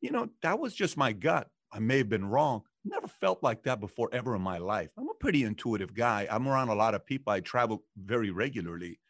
[0.00, 1.48] you know that was just my gut.
[1.72, 2.62] I may have been wrong.
[2.84, 4.90] Never felt like that before ever in my life.
[4.96, 6.26] I'm a pretty intuitive guy.
[6.30, 7.32] I'm around a lot of people.
[7.32, 9.00] I travel very regularly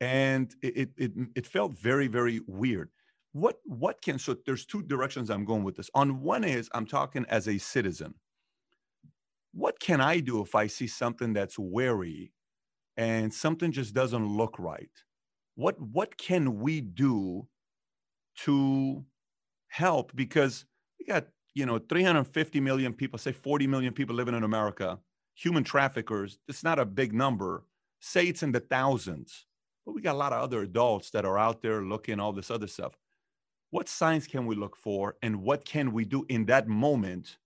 [0.00, 2.90] and it, it it felt very very weird.
[3.32, 5.90] What what can so there's two directions i'm going with this.
[5.94, 8.14] On one is i'm talking as a citizen.
[9.52, 12.32] What can i do if i see something that's wary
[12.96, 14.90] and something just doesn't look right?
[15.56, 17.48] What what can we do
[18.44, 19.04] to
[19.68, 20.14] help?
[20.16, 20.66] Because
[20.98, 25.00] we got you know 350 million people say 40 million people living in america
[25.34, 27.64] human traffickers it's not a big number.
[28.00, 29.46] Say it's in the thousands
[29.84, 32.50] but we got a lot of other adults that are out there looking all this
[32.50, 32.92] other stuff.
[33.70, 37.36] What signs can we look for and what can we do in that moment,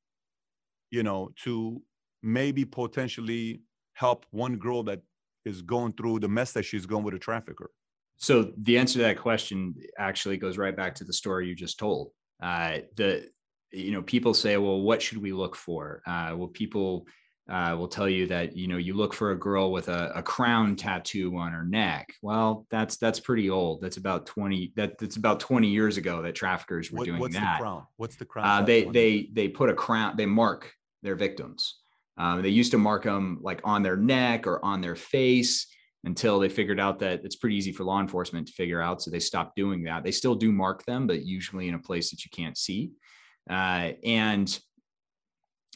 [0.91, 1.83] you know, to
[2.23, 3.61] maybe potentially
[3.93, 5.03] help one girl that
[5.45, 7.71] is going through the mess that she's going with a trafficker?
[8.17, 11.79] So the answer to that question actually goes right back to the story you just
[11.79, 12.11] told.
[12.43, 13.29] Uh, the
[13.71, 16.03] you know people say, well, what should we look for?
[16.07, 17.07] Uh, well, people
[17.49, 20.23] uh, will tell you that you know you look for a girl with a, a,
[20.23, 22.15] crown tattoo on her neck.
[22.23, 23.83] Well, that's that's pretty old.
[23.83, 24.73] That's about twenty.
[24.77, 27.59] That, that's about twenty years ago that traffickers were what, doing what's that.
[27.59, 27.87] The crown?
[27.97, 28.47] What's the crown?
[28.47, 30.15] Uh, they they they put a crown.
[30.17, 30.73] They mark
[31.03, 31.81] their victims.
[32.17, 35.67] Um, they used to mark them like on their neck or on their face
[36.05, 39.03] until they figured out that it's pretty easy for law enforcement to figure out.
[39.03, 40.05] So they stopped doing that.
[40.05, 42.93] They still do mark them, but usually in a place that you can't see.
[43.51, 44.59] Uh, and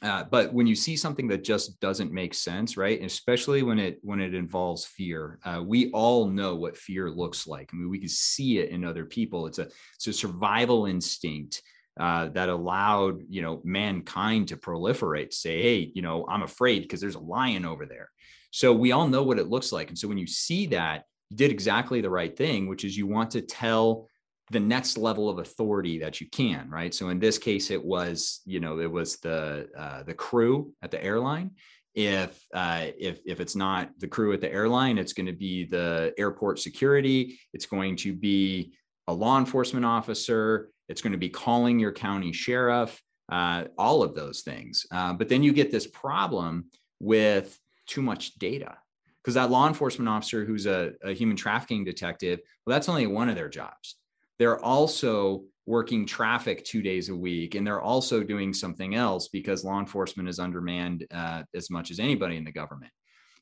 [0.02, 3.02] uh, but when you see something that just doesn't make sense, right?
[3.02, 7.70] especially when it when it involves fear, uh, we all know what fear looks like.
[7.72, 9.46] I mean, we can see it in other people.
[9.46, 11.62] It's a it's a survival instinct
[11.98, 15.32] uh, that allowed you know mankind to proliferate.
[15.32, 18.10] Say, hey, you know, I'm afraid because there's a lion over there.
[18.50, 19.88] So we all know what it looks like.
[19.88, 23.06] And so when you see that, you did exactly the right thing, which is you
[23.06, 24.07] want to tell
[24.50, 26.94] the next level of authority that you can right?
[26.94, 30.90] So in this case it was you know it was the uh, the crew at
[30.90, 31.52] the airline.
[31.94, 35.64] If uh, if if it's not the crew at the airline it's going to be
[35.64, 37.38] the airport security.
[37.52, 38.74] It's going to be
[39.06, 40.70] a law enforcement officer.
[40.88, 44.86] It's going to be calling your county sheriff uh, all of those things.
[44.90, 46.66] Uh, but then you get this problem
[47.00, 48.76] with too much data.
[49.22, 53.28] Because that law enforcement officer who's a, a human trafficking detective well that's only one
[53.28, 53.96] of their jobs
[54.38, 59.64] they're also working traffic two days a week and they're also doing something else because
[59.64, 62.90] law enforcement is undermanned uh, as much as anybody in the government.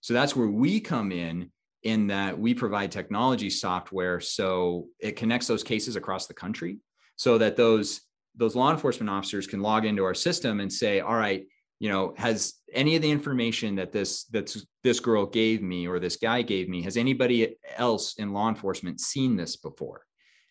[0.00, 1.50] So that's where we come in
[1.82, 6.78] in that we provide technology software so it connects those cases across the country
[7.16, 8.00] so that those
[8.34, 11.46] those law enforcement officers can log into our system and say all right
[11.78, 16.00] you know has any of the information that this that this girl gave me or
[16.00, 20.05] this guy gave me has anybody else in law enforcement seen this before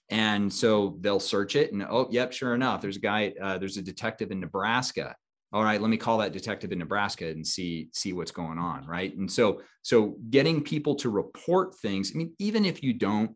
[0.10, 3.78] and so they'll search it and, oh, yep, sure enough, there's a guy, uh, there's
[3.78, 5.16] a detective in Nebraska.
[5.53, 8.86] All right, let me call that detective in Nebraska and see see what's going on,
[8.86, 9.16] right?
[9.16, 12.12] And so so getting people to report things.
[12.14, 13.32] I mean, even if you don't,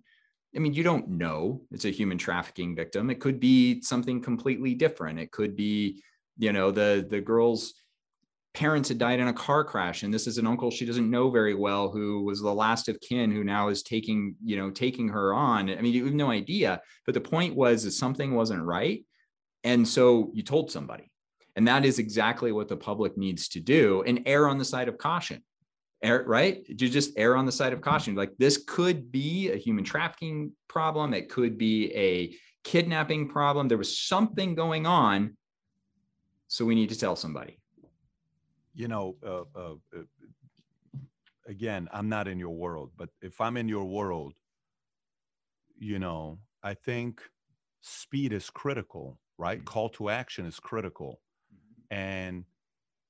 [0.54, 3.10] I mean, you don't know it's a human trafficking victim.
[3.10, 5.20] It could be something completely different.
[5.20, 6.04] It could be,
[6.38, 7.74] you know, the the girl's
[8.54, 11.30] parents had died in a car crash and this is an uncle she doesn't know
[11.30, 15.08] very well who was the last of kin who now is taking you know taking
[15.08, 15.70] her on.
[15.70, 19.06] I mean you have no idea but the point was that something wasn't right
[19.64, 21.12] and so you told somebody
[21.56, 24.88] and that is exactly what the public needs to do and err on the side
[24.88, 25.44] of caution.
[26.02, 26.64] Err, right?
[26.68, 28.16] You just err on the side of caution.
[28.16, 31.14] Like this could be a human trafficking problem.
[31.14, 32.34] It could be a
[32.64, 33.68] kidnapping problem.
[33.68, 35.36] There was something going on
[36.48, 37.59] so we need to tell somebody
[38.80, 40.04] you know, uh, uh, uh,
[41.46, 44.36] again, I'm not in your world, but if I'm in your world,
[45.78, 47.22] you know, I think
[47.82, 49.58] speed is critical, right?
[49.58, 49.66] Mm-hmm.
[49.66, 51.20] Call to action is critical.
[51.54, 51.94] Mm-hmm.
[51.94, 52.46] And,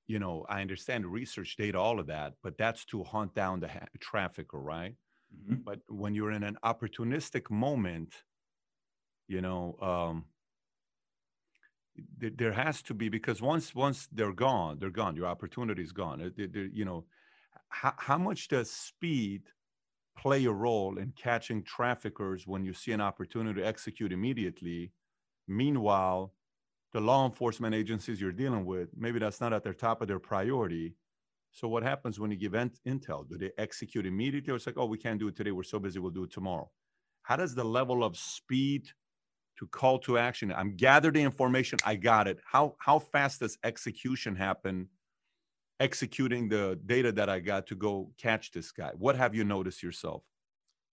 [0.08, 3.68] you know, I understand research data, all of that, but that's to hunt down the
[3.68, 4.96] ha- trafficker, right?
[5.32, 5.62] Mm-hmm.
[5.64, 8.16] But when you're in an opportunistic moment,
[9.28, 10.26] you know, um,
[12.18, 16.32] there has to be because once once they're gone they're gone your opportunity is gone.
[16.36, 17.06] They're, they're, you know
[17.70, 19.44] how, how much does speed
[20.18, 24.92] play a role in catching traffickers when you see an opportunity to execute immediately?
[25.48, 26.34] Meanwhile
[26.92, 30.20] the law enforcement agencies you're dealing with maybe that's not at their top of their
[30.20, 30.96] priority.
[31.52, 33.28] So what happens when you give intel?
[33.28, 35.52] Do they execute immediately or it's like oh we can't do it today.
[35.52, 36.70] We're so busy we'll do it tomorrow.
[37.24, 38.88] How does the level of speed
[39.60, 40.54] to call to action.
[40.56, 41.80] I'm gathered the information.
[41.86, 42.40] I got it.
[42.46, 44.88] How how fast does execution happen?
[45.80, 48.92] Executing the data that I got to go catch this guy.
[48.98, 50.24] What have you noticed yourself?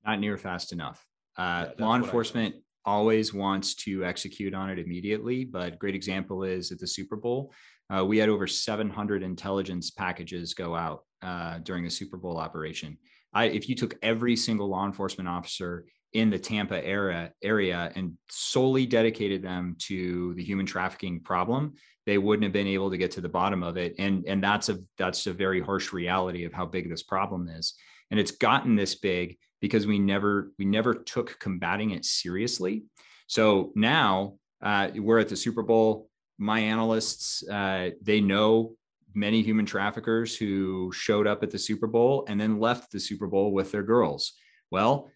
[0.05, 1.05] Not near fast enough.
[1.39, 6.71] Uh, yeah, law enforcement always wants to execute on it immediately, but great example is
[6.71, 7.53] at the Super Bowl.
[7.93, 12.97] Uh, we had over 700 intelligence packages go out uh, during the Super Bowl operation.
[13.33, 15.85] I, if you took every single law enforcement officer
[16.17, 21.75] in the Tampa area area and solely dedicated them to the human trafficking problem,
[22.07, 23.95] they wouldn't have been able to get to the bottom of it.
[23.99, 27.75] And and that's a that's a very harsh reality of how big this problem is.
[28.11, 32.85] And it's gotten this big because we never we never took combating it seriously.
[33.27, 36.09] So now uh, we're at the Super Bowl.
[36.39, 38.73] My analysts uh, they know
[39.15, 43.27] many human traffickers who showed up at the Super Bowl and then left the Super
[43.27, 44.33] Bowl with their girls.
[44.71, 45.11] Well,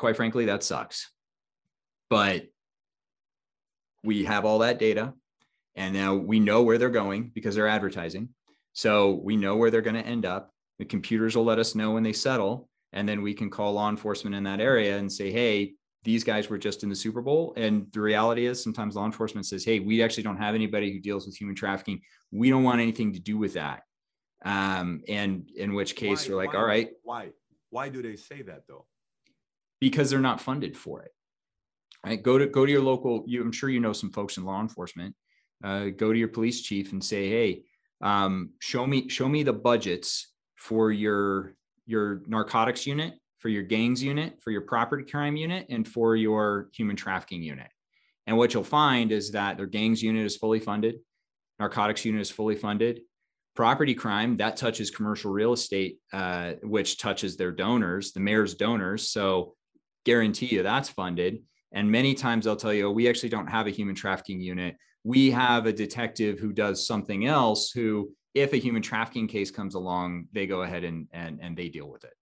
[0.00, 1.12] quite frankly, that sucks.
[2.08, 2.46] But
[4.02, 5.12] we have all that data
[5.76, 8.30] and now we know where they're going because they're advertising.
[8.72, 10.50] So we know where they're going to end up.
[10.78, 12.68] The computers will let us know when they settle.
[12.92, 16.48] And then we can call law enforcement in that area and say, hey, these guys
[16.48, 17.52] were just in the Super Bowl.
[17.56, 20.98] And the reality is sometimes law enforcement says, hey, we actually don't have anybody who
[20.98, 22.00] deals with human trafficking.
[22.32, 23.82] We don't want anything to do with that.
[24.44, 26.88] Um, and in which case why, we're like, why, all right.
[27.02, 27.28] Why?
[27.68, 28.86] Why do they say that though?
[29.80, 31.10] Because they're not funded for it.
[32.04, 32.22] Right?
[32.22, 33.24] Go to go to your local.
[33.26, 35.14] You, I'm sure you know some folks in law enforcement.
[35.62, 37.64] Uh, go to your police chief and say, "Hey,
[38.00, 41.54] um, show me show me the budgets for your
[41.86, 46.68] your narcotics unit, for your gangs unit, for your property crime unit, and for your
[46.72, 47.68] human trafficking unit.
[48.26, 50.96] And what you'll find is that their gangs unit is fully funded,
[51.58, 53.00] narcotics unit is fully funded,
[53.56, 59.10] property crime that touches commercial real estate, uh, which touches their donors, the mayor's donors.
[59.10, 59.54] So
[60.04, 61.42] guarantee you that's funded.
[61.72, 64.76] And many times they'll tell you, oh, we actually don't have a human trafficking unit.
[65.04, 69.74] We have a detective who does something else who, if a human trafficking case comes
[69.74, 72.14] along, they go ahead and and, and they deal with it.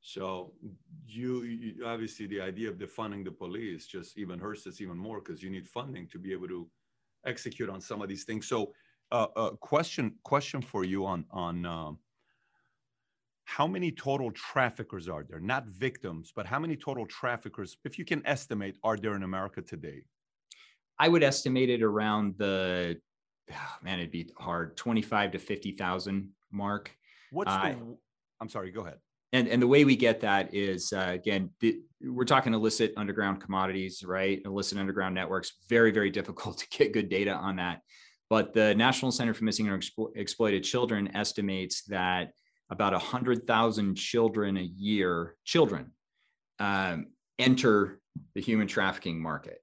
[0.00, 0.52] So
[1.06, 5.20] you, you, obviously the idea of defunding the police just even hurts us even more
[5.20, 6.68] because you need funding to be able to
[7.26, 8.48] execute on some of these things.
[8.48, 8.72] So,
[9.10, 11.98] uh, uh, question question for you on on um,
[13.48, 15.40] how many total traffickers are there?
[15.40, 19.62] Not victims, but how many total traffickers, if you can estimate, are there in America
[19.62, 20.02] today?
[20.98, 23.00] I would estimate it around the
[23.50, 26.94] oh, man, it'd be hard, 25 to 50,000 mark.
[27.30, 27.96] What's uh, the
[28.38, 28.98] I'm sorry, go ahead.
[29.32, 33.40] And and the way we get that is uh, again, the, we're talking illicit underground
[33.40, 34.42] commodities, right?
[34.44, 35.52] Illicit underground networks.
[35.70, 37.80] Very very difficult to get good data on that.
[38.28, 42.32] But the National Center for Missing and Explo- Exploited Children estimates that
[42.70, 45.92] about 100,000 children a year, children
[46.58, 47.06] um,
[47.38, 48.00] enter
[48.34, 49.58] the human trafficking market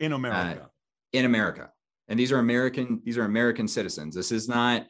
[0.00, 0.62] in America.
[0.64, 0.66] Uh,
[1.12, 1.70] in America.
[2.08, 4.14] And these are American, these are American citizens.
[4.14, 4.86] This is not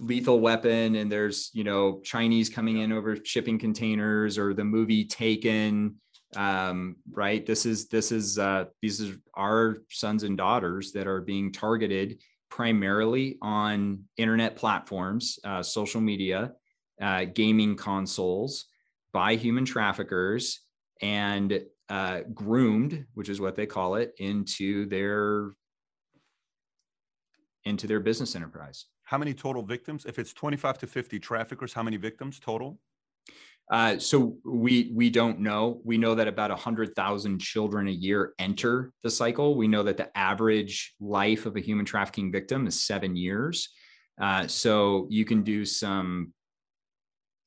[0.00, 5.04] lethal weapon and there's, you know, Chinese coming in over shipping containers or the movie
[5.04, 5.96] Taken.
[6.36, 7.46] Um, right.
[7.46, 12.20] This is this is uh these are our sons and daughters that are being targeted
[12.50, 16.52] primarily on internet platforms, uh, social media,
[17.00, 18.66] uh, gaming consoles
[19.12, 20.60] by human traffickers
[21.00, 25.50] and uh, groomed, which is what they call it, into their
[27.64, 28.86] into their business enterprise.
[29.04, 30.06] How many total victims?
[30.06, 32.78] If it's 25 to 50 traffickers, how many victims total?
[33.70, 35.80] Uh, so we we don't know.
[35.84, 39.56] We know that about hundred thousand children a year enter the cycle.
[39.56, 43.68] We know that the average life of a human trafficking victim is seven years.
[44.20, 46.32] Uh, so you can do some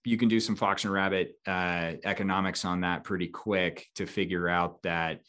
[0.03, 4.49] you can do some fox and rabbit uh, economics on that pretty quick to figure
[4.49, 5.21] out that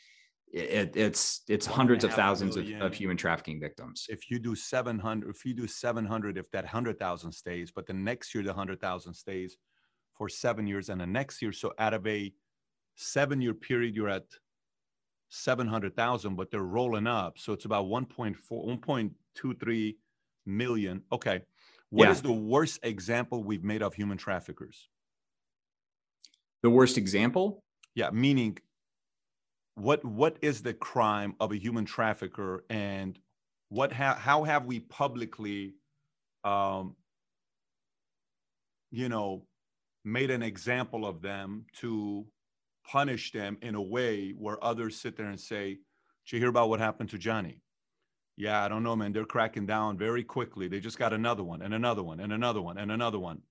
[0.53, 4.07] it, it's it's hundreds of thousands of, of, human trafficking victims.
[4.09, 8.35] If you do 700, if you do 700, if that 100,000 stays, but the next
[8.35, 9.57] year the 100,000 stays
[10.14, 12.33] for seven years, and the next year, so out of a
[12.97, 14.25] seven year period, you're at
[15.31, 17.39] 700,000, but they're rolling up.
[17.39, 19.95] So it's about 1.4, 1.23
[20.45, 21.03] million.
[21.11, 21.41] Okay.
[21.93, 22.12] What yeah.
[22.12, 24.88] is the worst example we've made of human traffickers?
[26.62, 27.62] The worst example?
[27.95, 28.57] Yeah, meaning
[29.74, 33.18] what what is the crime of a human trafficker and
[33.68, 35.74] what ha- how have we publicly
[36.45, 36.97] um
[38.90, 39.47] you know
[40.03, 42.26] made an example of them to
[42.86, 45.78] punish them in a way where others sit there and say,
[46.24, 47.61] Did you hear about what happened to Johnny?
[48.37, 49.12] Yeah, I don't know, man.
[49.12, 50.68] They're cracking down very quickly.
[50.68, 53.43] They just got another one and another one and another one and another one.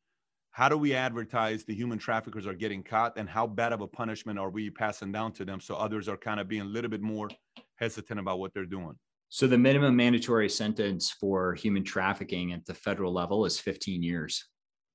[0.51, 3.87] How do we advertise the human traffickers are getting caught and how bad of a
[3.87, 6.89] punishment are we passing down to them so others are kind of being a little
[6.89, 7.29] bit more
[7.77, 8.95] hesitant about what they're doing?
[9.29, 14.45] So the minimum mandatory sentence for human trafficking at the federal level is 15 years.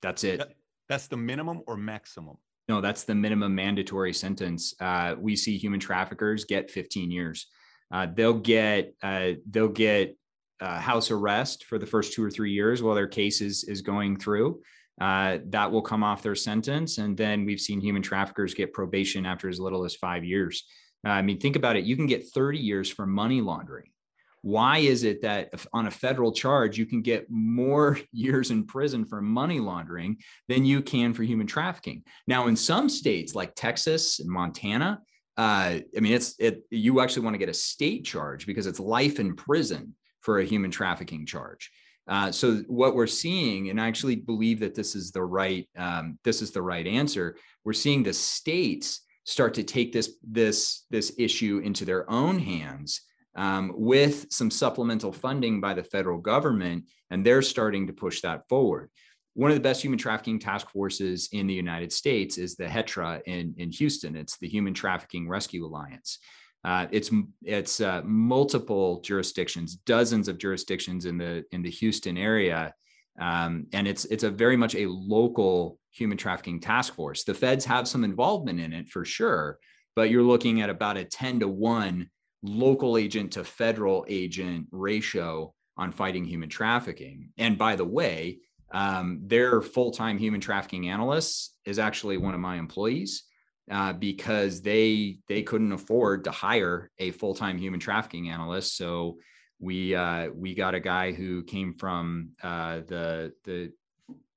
[0.03, 0.41] That's it.
[0.41, 0.53] That,
[0.91, 2.37] that's the minimum or maximum?
[2.69, 4.75] No, that's the minimum mandatory sentence.
[4.79, 7.47] Uh, we see human traffickers get 15 years
[7.91, 10.17] uh, they'll get uh, they'll get
[10.61, 13.83] uh, house arrest for the first two or three years while their case is is
[13.83, 14.61] going through.
[15.01, 19.27] Uh, that will come off their sentence, and then we've seen human traffickers get probation
[19.27, 20.65] after as little as five years.
[21.07, 21.85] Uh, I mean, think about it.
[21.85, 23.91] You can get 30 years for money laundering.
[24.43, 29.05] Why is it that on a federal charge you can get more years in prison
[29.05, 30.17] for money laundering
[30.49, 32.03] than you can for human trafficking?
[32.27, 35.01] Now, in some states like Texas and Montana,
[35.37, 36.63] uh, I mean, it's it.
[36.71, 40.45] You actually want to get a state charge because it's life in prison for a
[40.45, 41.71] human trafficking charge.
[42.09, 46.19] Uh, so what we're seeing, and I actually believe that this is the right um,
[46.25, 47.37] this is the right answer.
[47.65, 53.03] We're seeing the states start to take this this this issue into their own hands
[53.35, 58.49] um, with some supplemental funding by the federal government, and they're starting to push that
[58.49, 58.91] forward
[59.37, 63.21] one of the best human trafficking task forces in the United States is the HTRA
[63.27, 64.17] in, in Houston.
[64.17, 66.19] It's the Human Trafficking Rescue Alliance.
[66.65, 67.11] Uh, it's
[67.43, 72.73] it's uh, multiple jurisdictions, dozens of jurisdictions in the in the Houston area,
[73.21, 77.23] um, and it's it's a very much a local human trafficking task force.
[77.23, 79.59] The feds have some involvement in it for sure,
[79.95, 82.09] but you're looking at about a ten to one
[82.43, 87.29] local agent to federal agent ratio on fighting human trafficking.
[87.37, 88.41] And by the way,
[88.73, 93.25] um, their full-time human trafficking analyst is actually one of my employees
[93.71, 98.77] uh, because they they couldn't afford to hire a full-time human trafficking analyst.
[98.77, 99.19] So
[99.59, 103.73] we uh, we got a guy who came from uh, the the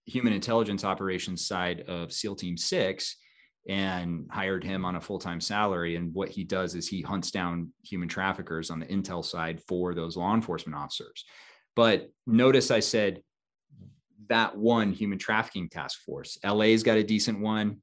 [0.05, 3.15] human intelligence operations side of SEAL Team Six
[3.67, 7.71] and hired him on a full-time salary and what he does is he hunts down
[7.83, 11.25] human traffickers on the intel side for those law enforcement officers
[11.75, 13.21] but notice i said
[14.27, 17.77] that one human trafficking task force la's got a decent one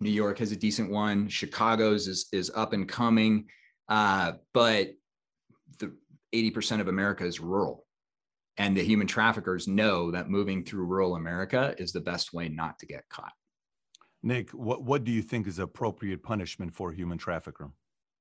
[0.00, 3.46] new york has a decent one chicago's is, is up and coming
[3.88, 4.88] uh, but
[5.78, 5.92] the
[6.34, 7.84] 80% of america is rural
[8.58, 12.78] and the human traffickers know that moving through rural america is the best way not
[12.78, 13.32] to get caught
[14.22, 17.70] Nick, what, what do you think is appropriate punishment for a human trafficker?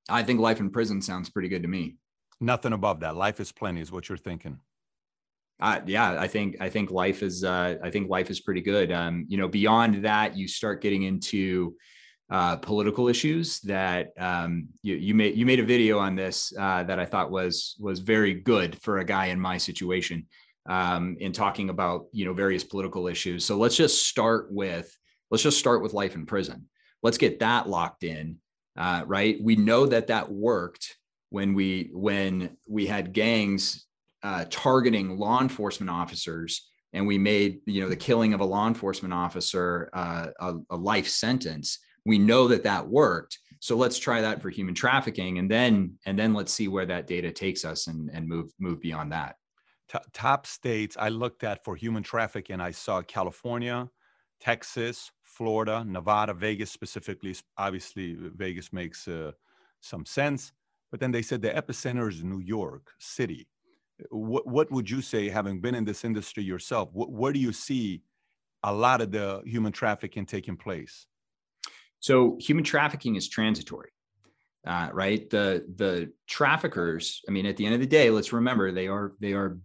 [0.08, 1.96] I think life in prison sounds pretty good to me.
[2.40, 3.16] Nothing above that.
[3.16, 4.60] Life is plenty, is what you're thinking.
[5.60, 8.92] Uh, yeah, I think I think life is uh, I think life is pretty good.
[8.92, 11.76] Um, you know, beyond that, you start getting into
[12.30, 16.84] uh, political issues that um, you, you made you made a video on this uh,
[16.84, 20.28] that I thought was was very good for a guy in my situation
[20.68, 23.46] um, in talking about you know various political issues.
[23.46, 24.96] So let's just start with
[25.32, 26.68] Let's just start with life in prison.
[27.02, 28.38] Let's get that locked in,
[28.78, 29.38] uh, right?
[29.42, 30.98] We know that that worked
[31.30, 33.85] when we when we had gangs
[34.26, 38.68] uh, targeting law enforcement officers, and we made you know the killing of a law
[38.68, 41.80] enforcement officer uh, a, a life sentence.
[42.06, 43.38] We know that that worked.
[43.60, 47.08] So let's try that for human trafficking, and then and then let's see where that
[47.08, 49.36] data takes us, and and move move beyond that.
[50.14, 53.88] top states I looked at for human trafficking, I saw California,
[54.40, 57.36] Texas, Florida, Nevada, Vegas specifically.
[57.58, 59.32] Obviously, Vegas makes uh,
[59.82, 60.52] some sense.
[60.92, 63.48] But then they said the epicenter is New York City.
[64.10, 68.02] What, what would you say, having been in this industry yourself, where do you see
[68.64, 71.06] a lot of the human trafficking taking place?
[72.00, 73.90] So, human trafficking is transitory.
[74.68, 78.72] Uh, right the the traffickers i mean at the end of the day let's remember
[78.72, 79.60] they are they are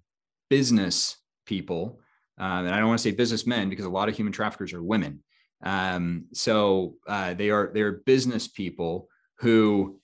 [0.51, 1.17] business
[1.47, 1.99] people
[2.41, 4.83] um, and I don't want to say businessmen because a lot of human traffickers are
[4.83, 5.23] women.
[5.63, 9.09] Um, so uh, they are they're business people
[9.41, 10.01] who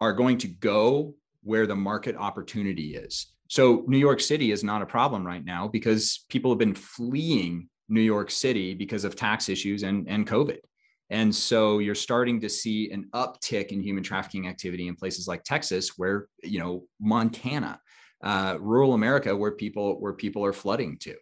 [0.00, 3.26] are going to go where the market opportunity is.
[3.48, 7.68] So New York City is not a problem right now because people have been fleeing
[7.88, 10.58] New York City because of tax issues and, and COVID.
[11.10, 15.44] And so you're starting to see an uptick in human trafficking activity in places like
[15.44, 17.78] Texas, where you know Montana,
[18.24, 21.14] uh, rural America, where people where people are flooding to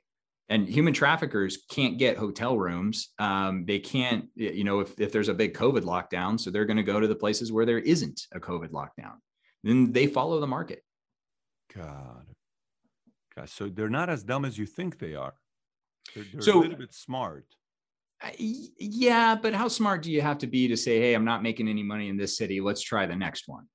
[0.50, 5.28] and human traffickers can't get hotel rooms um, they can't you know if, if there's
[5.28, 8.26] a big covid lockdown so they're going to go to the places where there isn't
[8.32, 9.14] a covid lockdown
[9.62, 10.82] then they follow the market
[11.74, 12.26] god
[13.36, 15.34] god so they're not as dumb as you think they are
[16.14, 17.46] they're, they're so, a little bit smart
[18.38, 21.68] yeah but how smart do you have to be to say hey i'm not making
[21.68, 23.66] any money in this city let's try the next one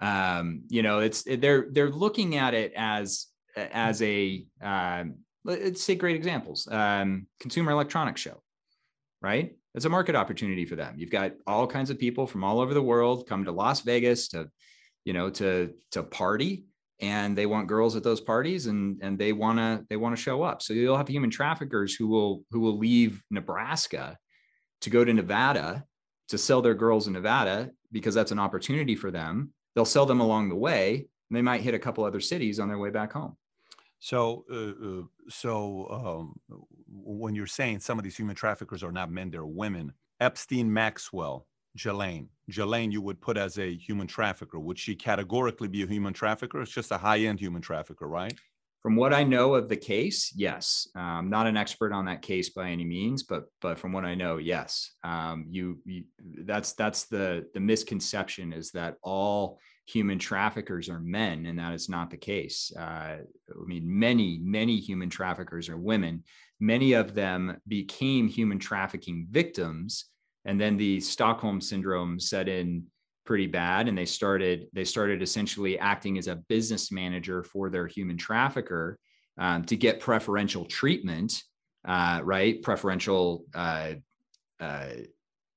[0.00, 5.16] um, you know it's they're they're looking at it as as a um,
[5.48, 6.68] let's say great examples.
[6.70, 8.42] Um, Consumer Electronics Show,
[9.20, 9.56] right?
[9.74, 10.94] It's a market opportunity for them.
[10.98, 14.28] You've got all kinds of people from all over the world come to Las Vegas
[14.28, 14.50] to,
[15.08, 16.66] you know, to to party,
[17.00, 20.42] and they want girls at those parties, and and they wanna they want to show
[20.42, 20.60] up.
[20.60, 24.18] So you'll have human traffickers who will who will leave Nebraska
[24.82, 25.86] to go to Nevada
[26.28, 29.54] to sell their girls in Nevada because that's an opportunity for them.
[29.74, 32.68] They'll sell them along the way, and they might hit a couple other cities on
[32.68, 33.34] their way back home.
[34.00, 39.10] So, uh, uh, so um, when you're saying some of these human traffickers are not
[39.10, 39.94] men, they're women.
[40.20, 41.46] Epstein, Maxwell,
[41.76, 42.28] Ghislaine.
[42.50, 44.58] Ghislaine, you would put as a human trafficker.
[44.58, 46.60] Would she categorically be a human trafficker?
[46.62, 48.34] It's just a high-end human trafficker, right?
[48.82, 50.86] From what I know of the case, yes.
[50.94, 54.04] I'm um, not an expert on that case by any means, but but from what
[54.04, 54.92] I know, yes.
[55.02, 56.04] Um, you, you
[56.44, 59.58] that's that's the the misconception is that all
[59.88, 62.70] human traffickers are men, and that is not the case.
[62.78, 66.22] Uh, I mean, many, many human traffickers are women.
[66.60, 70.04] Many of them became human trafficking victims,
[70.44, 72.84] and then the Stockholm syndrome set in
[73.24, 77.86] pretty bad, and they started they started essentially acting as a business manager for their
[77.86, 78.98] human trafficker
[79.38, 81.42] um, to get preferential treatment,
[81.86, 82.62] uh, right?
[82.62, 83.44] Preferential.
[83.54, 83.94] Uh,
[84.60, 84.88] uh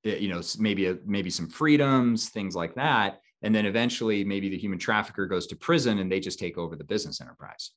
[0.04, 4.58] you know maybe a, maybe some freedoms things like that and then eventually maybe the
[4.58, 7.72] human trafficker goes to prison and they just take over the business enterprise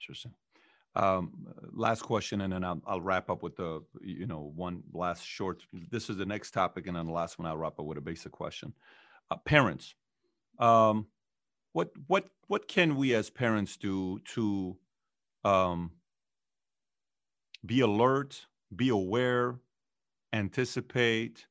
[0.00, 0.32] interesting
[0.98, 1.32] um,
[1.72, 5.62] last question and then I'll, I'll, wrap up with the you know one last short
[5.90, 8.00] this is the next topic and then the last one i'll wrap up with a
[8.00, 8.72] basic question
[9.30, 9.94] uh, parents
[10.58, 11.06] um,
[11.72, 14.76] what what what can we as parents do to
[15.44, 15.92] um,
[17.64, 19.60] be alert, be aware,
[20.32, 21.46] anticipate,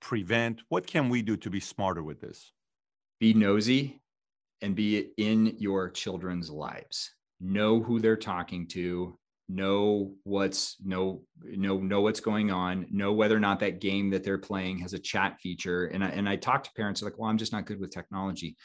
[0.00, 0.62] prevent?
[0.68, 2.52] What can we do to be smarter with this?
[3.18, 4.00] Be nosy
[4.62, 7.12] and be in your children's lives.
[7.40, 9.18] Know who they're talking to,
[9.50, 14.22] know what's know know know what's going on know whether or not that game that
[14.22, 15.86] they're playing has a chat feature.
[15.86, 18.56] And I, and I talk to parents like well I'm just not good with technology.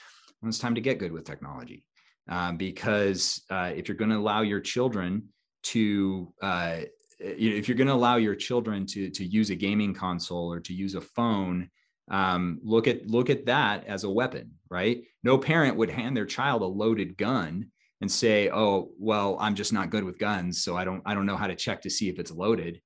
[0.41, 1.85] Well, it's time to get good with technology
[2.29, 5.29] um, because uh, if you're going to allow your children
[5.63, 6.81] to uh,
[7.19, 10.73] if you're going to allow your children to to use a gaming console or to
[10.73, 11.69] use a phone
[12.11, 15.03] um, look at look at that as a weapon right?
[15.23, 17.71] No parent would hand their child a loaded gun
[18.05, 21.25] and say oh well i'm just not good with guns so i don't i don't
[21.25, 22.79] know how to check to see if it's loaded.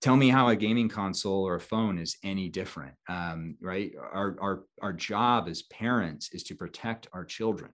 [0.00, 3.92] Tell me how a gaming console or a phone is any different um, right?
[4.00, 7.70] Our, our our job as parents is to protect our children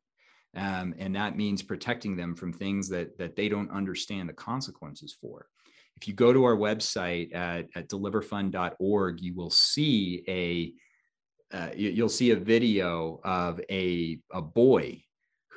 [0.57, 5.17] um, and that means protecting them from things that that they don't understand the consequences
[5.21, 5.47] for.
[5.99, 10.73] If you go to our website at, at deliverfund.org you will see a
[11.57, 15.01] uh, you, will see a video of a, a boy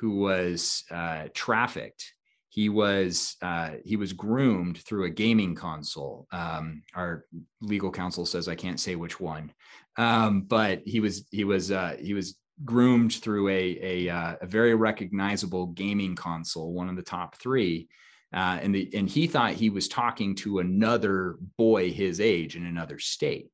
[0.00, 2.12] who was uh, trafficked
[2.50, 6.26] he was uh, he was groomed through a gaming console.
[6.32, 7.24] Um, our
[7.60, 9.52] legal counsel says I can't say which one,
[9.96, 14.46] um, but he was he was uh, he was groomed through a a, uh, a,
[14.46, 17.88] very recognizable gaming console, one of the top three.
[18.34, 22.66] Uh, and the and he thought he was talking to another boy his age in
[22.66, 23.48] another state,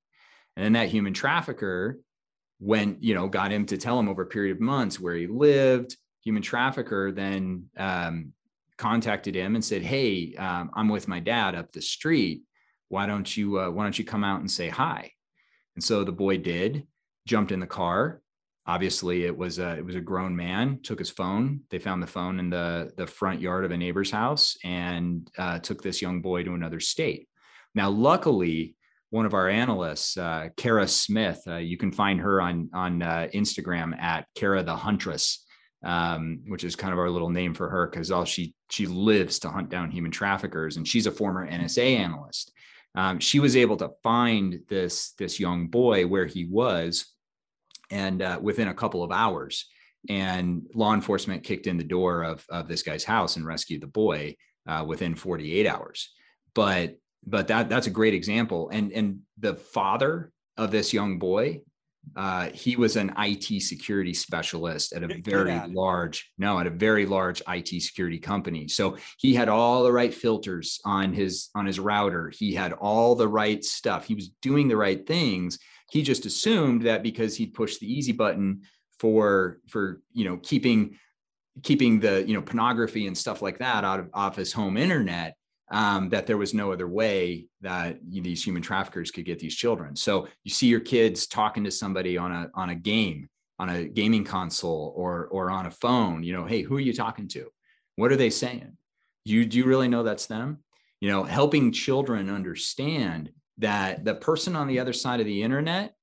[0.56, 1.98] and then that human trafficker
[2.60, 5.27] went you know got him to tell him over a period of months where he
[5.27, 5.98] lived.
[6.26, 8.32] Human trafficker then um,
[8.76, 12.42] contacted him and said, "Hey, um, I'm with my dad up the street.
[12.88, 15.12] Why don't you uh, Why don't you come out and say hi?"
[15.76, 16.84] And so the boy did.
[17.28, 18.22] Jumped in the car.
[18.66, 20.80] Obviously, it was a it was a grown man.
[20.82, 21.60] Took his phone.
[21.70, 25.60] They found the phone in the the front yard of a neighbor's house and uh,
[25.60, 27.28] took this young boy to another state.
[27.72, 28.74] Now, luckily,
[29.10, 33.28] one of our analysts, uh, Kara Smith, uh, you can find her on on uh,
[33.32, 35.45] Instagram at Kara the Huntress
[35.84, 39.38] um, which is kind of our little name for her because all she she lives
[39.40, 42.52] to hunt down human traffickers, and she's a former NSA analyst.
[42.94, 47.06] Um, she was able to find this this young boy where he was,
[47.90, 49.66] and uh, within a couple of hours,
[50.08, 53.86] and law enforcement kicked in the door of of this guy's house and rescued the
[53.86, 54.36] boy
[54.66, 56.10] uh, within 48 hours.
[56.54, 56.96] But
[57.26, 61.60] but that that's a great example, and and the father of this young boy
[62.14, 67.04] uh, he was an IT security specialist at a very large, no, at a very
[67.04, 68.68] large IT security company.
[68.68, 72.32] So he had all the right filters on his on his router.
[72.36, 74.06] He had all the right stuff.
[74.06, 75.58] He was doing the right things.
[75.90, 78.62] He just assumed that because he'd pushed the easy button
[78.98, 80.98] for for you know keeping
[81.62, 85.36] keeping the you know pornography and stuff like that out of off his home internet
[85.70, 89.97] um, that there was no other way that these human traffickers could get these children.
[89.97, 93.28] So you see your kids talking to somebody on a on a game,
[93.59, 96.22] on a gaming console, or or on a phone.
[96.22, 97.48] You know, hey, who are you talking to?
[97.97, 98.76] What are they saying?
[99.24, 100.59] You do you really know that's them?
[101.01, 105.94] You know, helping children understand that the person on the other side of the internet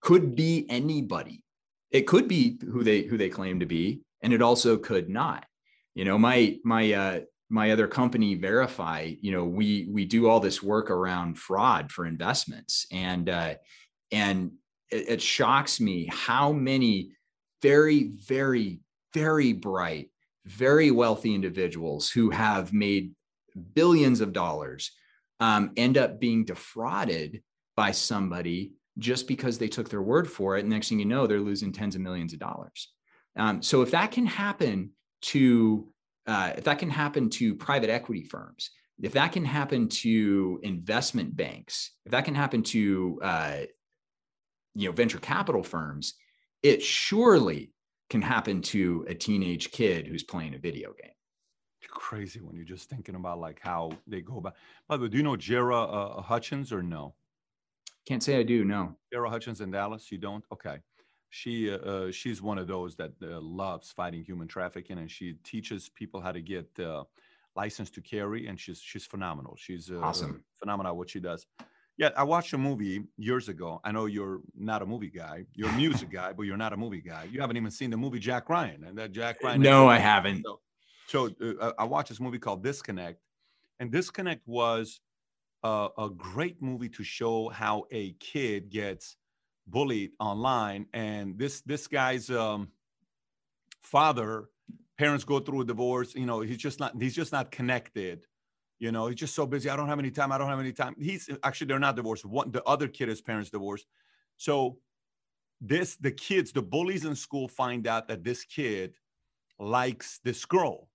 [0.00, 1.42] could be anybody.
[1.90, 5.44] It could be who they who they claim to be, and it also could not.
[5.94, 10.40] You know, my my uh, my other company verify you know we we do all
[10.40, 13.54] this work around fraud for investments and uh,
[14.10, 14.52] and
[14.90, 17.12] it, it shocks me how many
[17.62, 18.80] very very
[19.14, 20.10] very bright
[20.44, 23.12] very wealthy individuals who have made
[23.74, 24.92] billions of dollars
[25.40, 27.42] um, end up being defrauded
[27.76, 30.60] by somebody just because they took their word for it.
[30.60, 32.92] And next thing you know, they're losing tens of millions of dollars.
[33.36, 34.92] Um, so if that can happen
[35.22, 35.92] to
[36.26, 38.70] uh, if that can happen to private equity firms,
[39.02, 43.58] if that can happen to investment banks, if that can happen to uh,
[44.74, 46.14] you know venture capital firms,
[46.62, 47.72] it surely
[48.08, 51.12] can happen to a teenage kid who's playing a video game.
[51.82, 54.54] It's crazy when you're just thinking about like how they go about.
[54.88, 57.14] By the way, do you know Jera uh, Hutchins or no?
[58.06, 58.64] Can't say I do.
[58.64, 58.96] No.
[59.12, 60.10] Jera Hutchins in Dallas.
[60.10, 60.44] You don't?
[60.52, 60.78] Okay
[61.30, 65.34] she uh, uh, she's one of those that uh, loves fighting human trafficking and she
[65.44, 67.04] teaches people how to get uh,
[67.54, 69.56] license to carry and she's she's phenomenal.
[69.58, 70.44] She's uh, awesome.
[70.58, 71.46] phenomenal what she does.
[71.98, 73.80] Yeah i watched a movie years ago.
[73.84, 75.44] I know you're not a movie guy.
[75.54, 77.28] You're a music guy but you're not a movie guy.
[77.30, 80.44] You haven't even seen the movie jack ryan and that jack ryan no i haven't.
[80.44, 80.60] So,
[81.08, 83.20] so uh, i watched this movie called disconnect
[83.80, 85.00] and disconnect was
[85.64, 89.16] a great movie to show how a kid gets
[89.66, 92.68] bullied online and this this guy's um,
[93.82, 94.48] father,
[94.98, 96.14] parents go through a divorce.
[96.14, 98.26] You know, he's just not he's just not connected.
[98.78, 99.70] You know, he's just so busy.
[99.70, 100.32] I don't have any time.
[100.32, 100.94] I don't have any time.
[100.98, 102.24] He's actually they're not divorced.
[102.24, 103.86] One the other kid, his parents divorced.
[104.36, 104.78] So
[105.60, 108.96] this the kids, the bullies in school find out that this kid
[109.58, 110.88] likes this girl.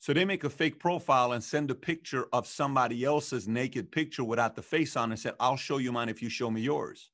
[0.00, 4.24] So they make a fake profile and send a picture of somebody else's naked picture
[4.24, 7.11] without the face on and said, I'll show you mine if you show me yours.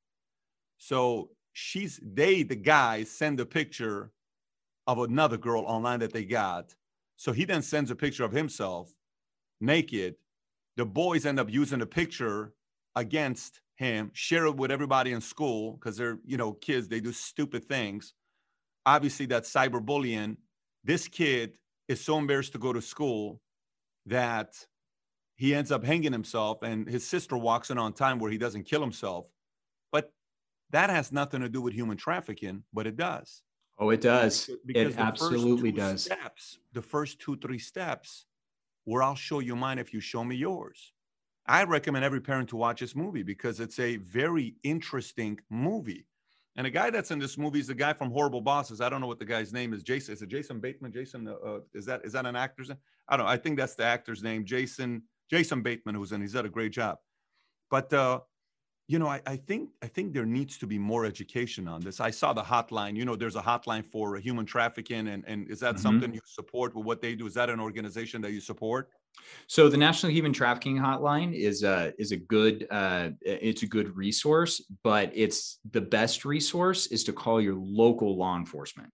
[0.78, 4.12] So she's they, the guys, send a picture
[4.86, 6.74] of another girl online that they got.
[7.16, 8.92] So he then sends a picture of himself
[9.60, 10.14] naked.
[10.76, 12.54] The boys end up using the picture
[12.94, 17.12] against him, share it with everybody in school because they're, you know, kids, they do
[17.12, 18.14] stupid things.
[18.86, 20.36] Obviously, that's cyberbullying.
[20.84, 23.40] This kid is so embarrassed to go to school
[24.06, 24.54] that
[25.36, 28.64] he ends up hanging himself, and his sister walks in on time where he doesn't
[28.64, 29.26] kill himself.
[30.70, 33.42] That has nothing to do with human trafficking, but it does.
[33.78, 34.50] Oh, it does.
[34.66, 36.04] Because it absolutely does.
[36.04, 38.26] Steps, the first two, three steps,
[38.84, 40.92] where I'll show you mine if you show me yours.
[41.46, 46.06] I recommend every parent to watch this movie because it's a very interesting movie.
[46.56, 48.80] And the guy that's in this movie is the guy from Horrible Bosses.
[48.80, 49.82] I don't know what the guy's name is.
[49.82, 50.92] Jason is it Jason Bateman?
[50.92, 52.78] Jason uh is that is that an actor's name?
[53.08, 53.32] I don't know.
[53.32, 54.44] I think that's the actor's name.
[54.44, 56.20] Jason Jason Bateman, who's in.
[56.20, 56.98] He's done a great job.
[57.70, 58.20] But uh,
[58.88, 62.00] you know, I, I, think I think there needs to be more education on this.
[62.00, 62.96] I saw the hotline.
[62.96, 65.82] You know, there's a hotline for human trafficking, and and is that mm-hmm.
[65.82, 67.26] something you support with what they do?
[67.26, 68.88] Is that an organization that you support?
[69.46, 73.94] So the National Human Trafficking Hotline is a is a good uh, it's a good
[73.94, 78.90] resource, but it's the best resource is to call your local law enforcement.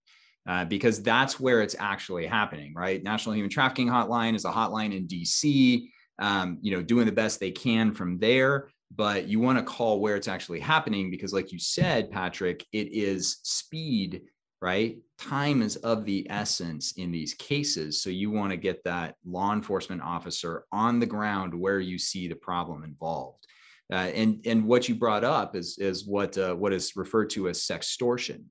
[0.46, 3.02] Uh, because that's where it's actually happening, right?
[3.02, 5.88] National Human Trafficking Hotline is a hotline in DC,
[6.18, 10.00] um, you know, doing the best they can from there but you want to call
[10.00, 14.22] where it's actually happening because like you said patrick it is speed
[14.64, 14.96] right?
[15.18, 18.00] Time is of the essence in these cases.
[18.00, 22.28] So you want to get that law enforcement officer on the ground where you see
[22.28, 23.46] the problem involved.
[23.92, 27.50] Uh, and and what you brought up is is what uh, what is referred to
[27.50, 28.44] as sextortion.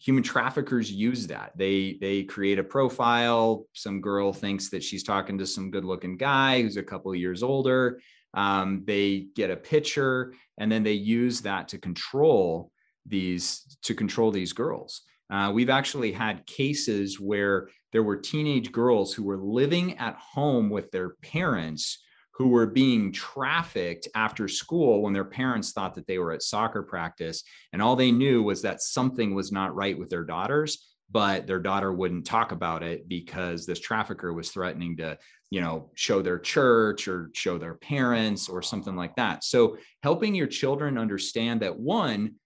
[0.00, 1.52] Human traffickers use that.
[1.54, 3.66] They they create a profile.
[3.72, 7.18] Some girl thinks that she's talking to some good looking guy who's a couple of
[7.18, 8.00] years older
[8.34, 12.70] um, they get a picture and then they use that to control
[13.06, 15.02] these to control these girls.
[15.30, 20.70] Uh, we've actually had cases where there were teenage girls who were living at home
[20.70, 22.02] with their parents
[22.32, 26.82] who were being trafficked after school when their parents thought that they were at soccer
[26.82, 31.46] practice and all they knew was that something was not right with their daughters but
[31.46, 35.18] their daughter wouldn't talk about it because this trafficker was threatening to
[35.50, 39.44] you know show their church or show their parents or something like that.
[39.44, 42.36] So helping your children understand that one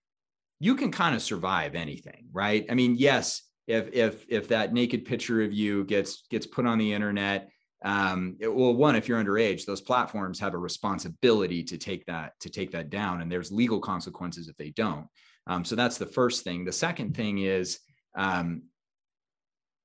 [0.61, 2.65] you can kind of survive anything right?
[2.71, 6.79] I mean yes if if if that naked picture of you gets gets put on
[6.79, 7.49] the internet
[7.85, 12.33] um, it, well one if you're underage those platforms have a responsibility to take that
[12.41, 15.07] to take that down and there's legal consequences if they don't.
[15.47, 16.65] Um, so that's the first thing.
[16.65, 17.79] The second thing is
[18.17, 18.63] um,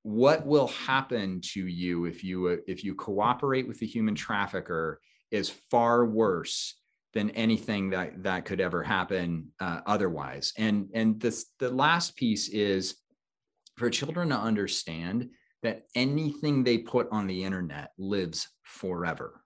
[0.04, 5.02] what will happen to you if you if you cooperate with the human trafficker
[5.32, 6.76] is far worse
[7.14, 10.54] than anything that that could ever happen uh, otherwise.
[10.58, 12.96] And and this the last piece is
[13.76, 15.30] for children to understand
[15.64, 19.44] that anything they put on the internet lives forever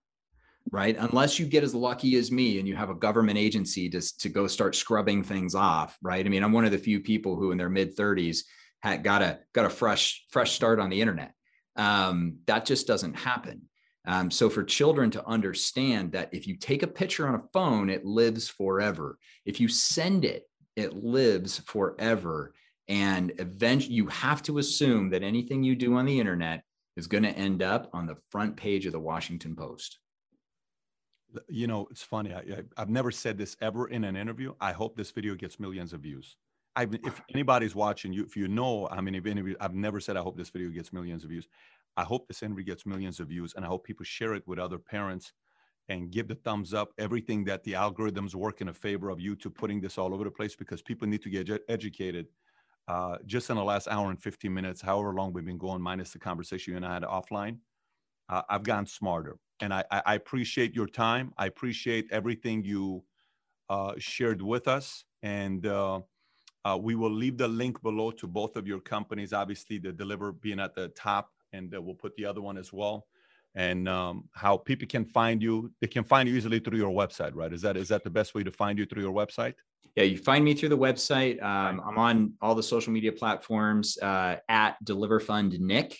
[0.71, 0.95] right?
[0.97, 4.29] Unless you get as lucky as me and you have a government agency to, to
[4.29, 6.25] go start scrubbing things off right?
[6.25, 8.39] I mean i'm one of the few people who in their mid 30s
[8.83, 11.33] had got a got a fresh fresh start on the internet.
[11.77, 13.63] Um, that just doesn't happen.
[14.05, 17.89] Um, so for children to understand that if you take a picture on a phone,
[17.89, 19.17] it lives forever.
[19.45, 20.43] If you send it,
[20.75, 22.53] it lives forever.
[22.89, 26.63] And eventually, you have to assume that anything you do on the internet
[26.97, 29.99] is going to end up on the front page of the Washington Post.
[31.47, 32.33] You know, it's funny.
[32.33, 34.53] I, have never said this ever in an interview.
[34.59, 36.35] I hope this video gets millions of views.
[36.75, 40.17] I, if anybody's watching you, if you know, I mean, if any, I've never said
[40.17, 41.47] I hope this video gets millions of views.
[41.95, 44.57] I hope this interview gets millions of views, and I hope people share it with
[44.57, 45.33] other parents
[45.89, 46.91] and give the thumbs up.
[46.97, 50.31] Everything that the algorithms work in a favor of YouTube putting this all over the
[50.31, 52.27] place because people need to get educated.
[52.87, 56.11] Uh, just in the last hour and 15 minutes, however long we've been going, minus
[56.11, 57.57] the conversation you and I had offline,
[58.29, 59.37] uh, I've gotten smarter.
[59.61, 61.31] And I, I, appreciate your time.
[61.37, 63.05] I appreciate everything you
[63.69, 65.05] uh, shared with us.
[65.21, 65.65] And
[66.65, 69.33] uh, we will leave the link below to both of your companies.
[69.33, 72.71] Obviously, the Deliverr being at the top, and uh, we'll put the other one as
[72.73, 73.05] well.
[73.55, 75.71] and um, how people can find you.
[75.81, 77.53] They can find you easily through your website, right?
[77.53, 79.53] Is that is that the best way to find you through your website?
[79.95, 81.41] Yeah, you find me through the website.
[81.43, 85.97] Um, I'm on all the social media platforms uh, at Deliver Fund Nick,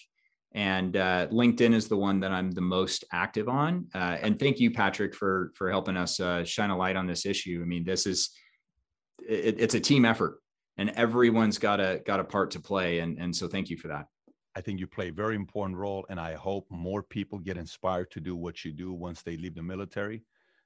[0.56, 3.88] and uh, LinkedIn is the one that I'm the most active on.
[3.94, 7.26] Uh, and thank you, Patrick, for for helping us uh, shine a light on this
[7.26, 7.60] issue.
[7.62, 8.32] I mean, this is
[9.20, 10.40] it, it's a team effort,
[10.78, 13.00] and everyone's got a got a part to play.
[13.00, 14.08] And and so thank you for that.
[14.56, 18.12] I think you play a very important role, and I hope more people get inspired
[18.12, 20.24] to do what you do once they leave the military,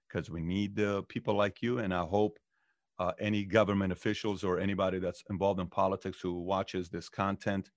[0.07, 1.79] because we need uh, people like you.
[1.79, 2.38] And I hope
[2.99, 7.69] uh, any government officials or anybody that's involved in politics who watches this content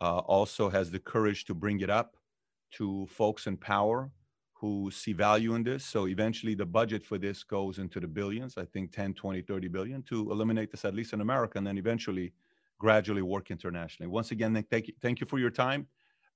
[0.00, 2.16] uh, also has the courage to bring it up
[2.72, 4.10] to folks in power
[4.60, 5.84] who see value in this.
[5.84, 9.68] So eventually the budget for this goes into the billions, I think 10, 20, 30
[9.68, 12.32] billion to eliminate this, at least in America, and then eventually
[12.78, 14.08] gradually work internationally.
[14.08, 15.86] Once again, Nick, thank you, thank you for your time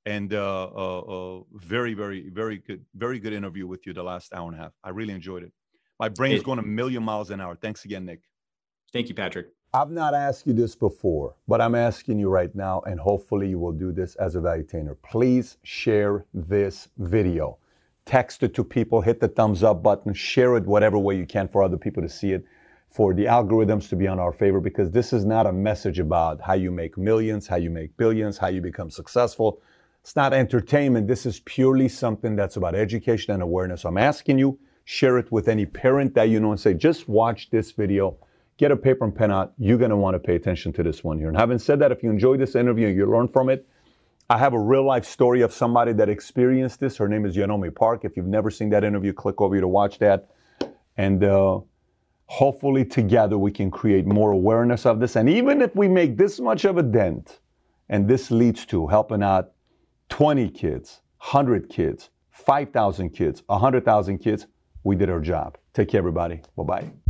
[0.06, 4.32] and uh, uh, uh, very, very, very good, very good interview with you the last
[4.34, 4.72] hour and a half.
[4.82, 5.52] I really enjoyed it.
[5.98, 7.56] My brain's going a million miles an hour.
[7.56, 8.20] Thanks again, Nick.
[8.92, 9.48] Thank you, Patrick.
[9.72, 13.58] I've not asked you this before, but I'm asking you right now, and hopefully you
[13.58, 14.96] will do this as a valuetainer.
[15.02, 17.58] Please share this video.
[18.06, 21.48] Text it to people, hit the thumbs up button, share it whatever way you can
[21.48, 22.44] for other people to see it,
[22.88, 26.40] for the algorithms to be on our favor, because this is not a message about
[26.40, 29.62] how you make millions, how you make billions, how you become successful.
[30.02, 31.08] It's not entertainment.
[31.08, 33.84] This is purely something that's about education and awareness.
[33.84, 37.48] I'm asking you, share it with any parent that you know and say, just watch
[37.50, 38.18] this video
[38.56, 39.52] get a paper and pen out.
[39.58, 41.28] You're going to want to pay attention to this one here.
[41.28, 43.66] And having said that, if you enjoyed this interview and you learn from it,
[44.30, 46.96] I have a real life story of somebody that experienced this.
[46.96, 48.04] Her name is Yeonmi Park.
[48.04, 50.30] If you've never seen that interview, click over here to watch that.
[50.96, 51.60] And uh,
[52.26, 55.16] hopefully, together, we can create more awareness of this.
[55.16, 57.40] And even if we make this much of a dent,
[57.90, 59.52] and this leads to helping out
[60.08, 64.46] 20 kids, 100 kids, 5,000 kids, 100,000 kids,
[64.84, 65.58] we did our job.
[65.74, 66.40] Take care, everybody.
[66.56, 67.03] Bye bye.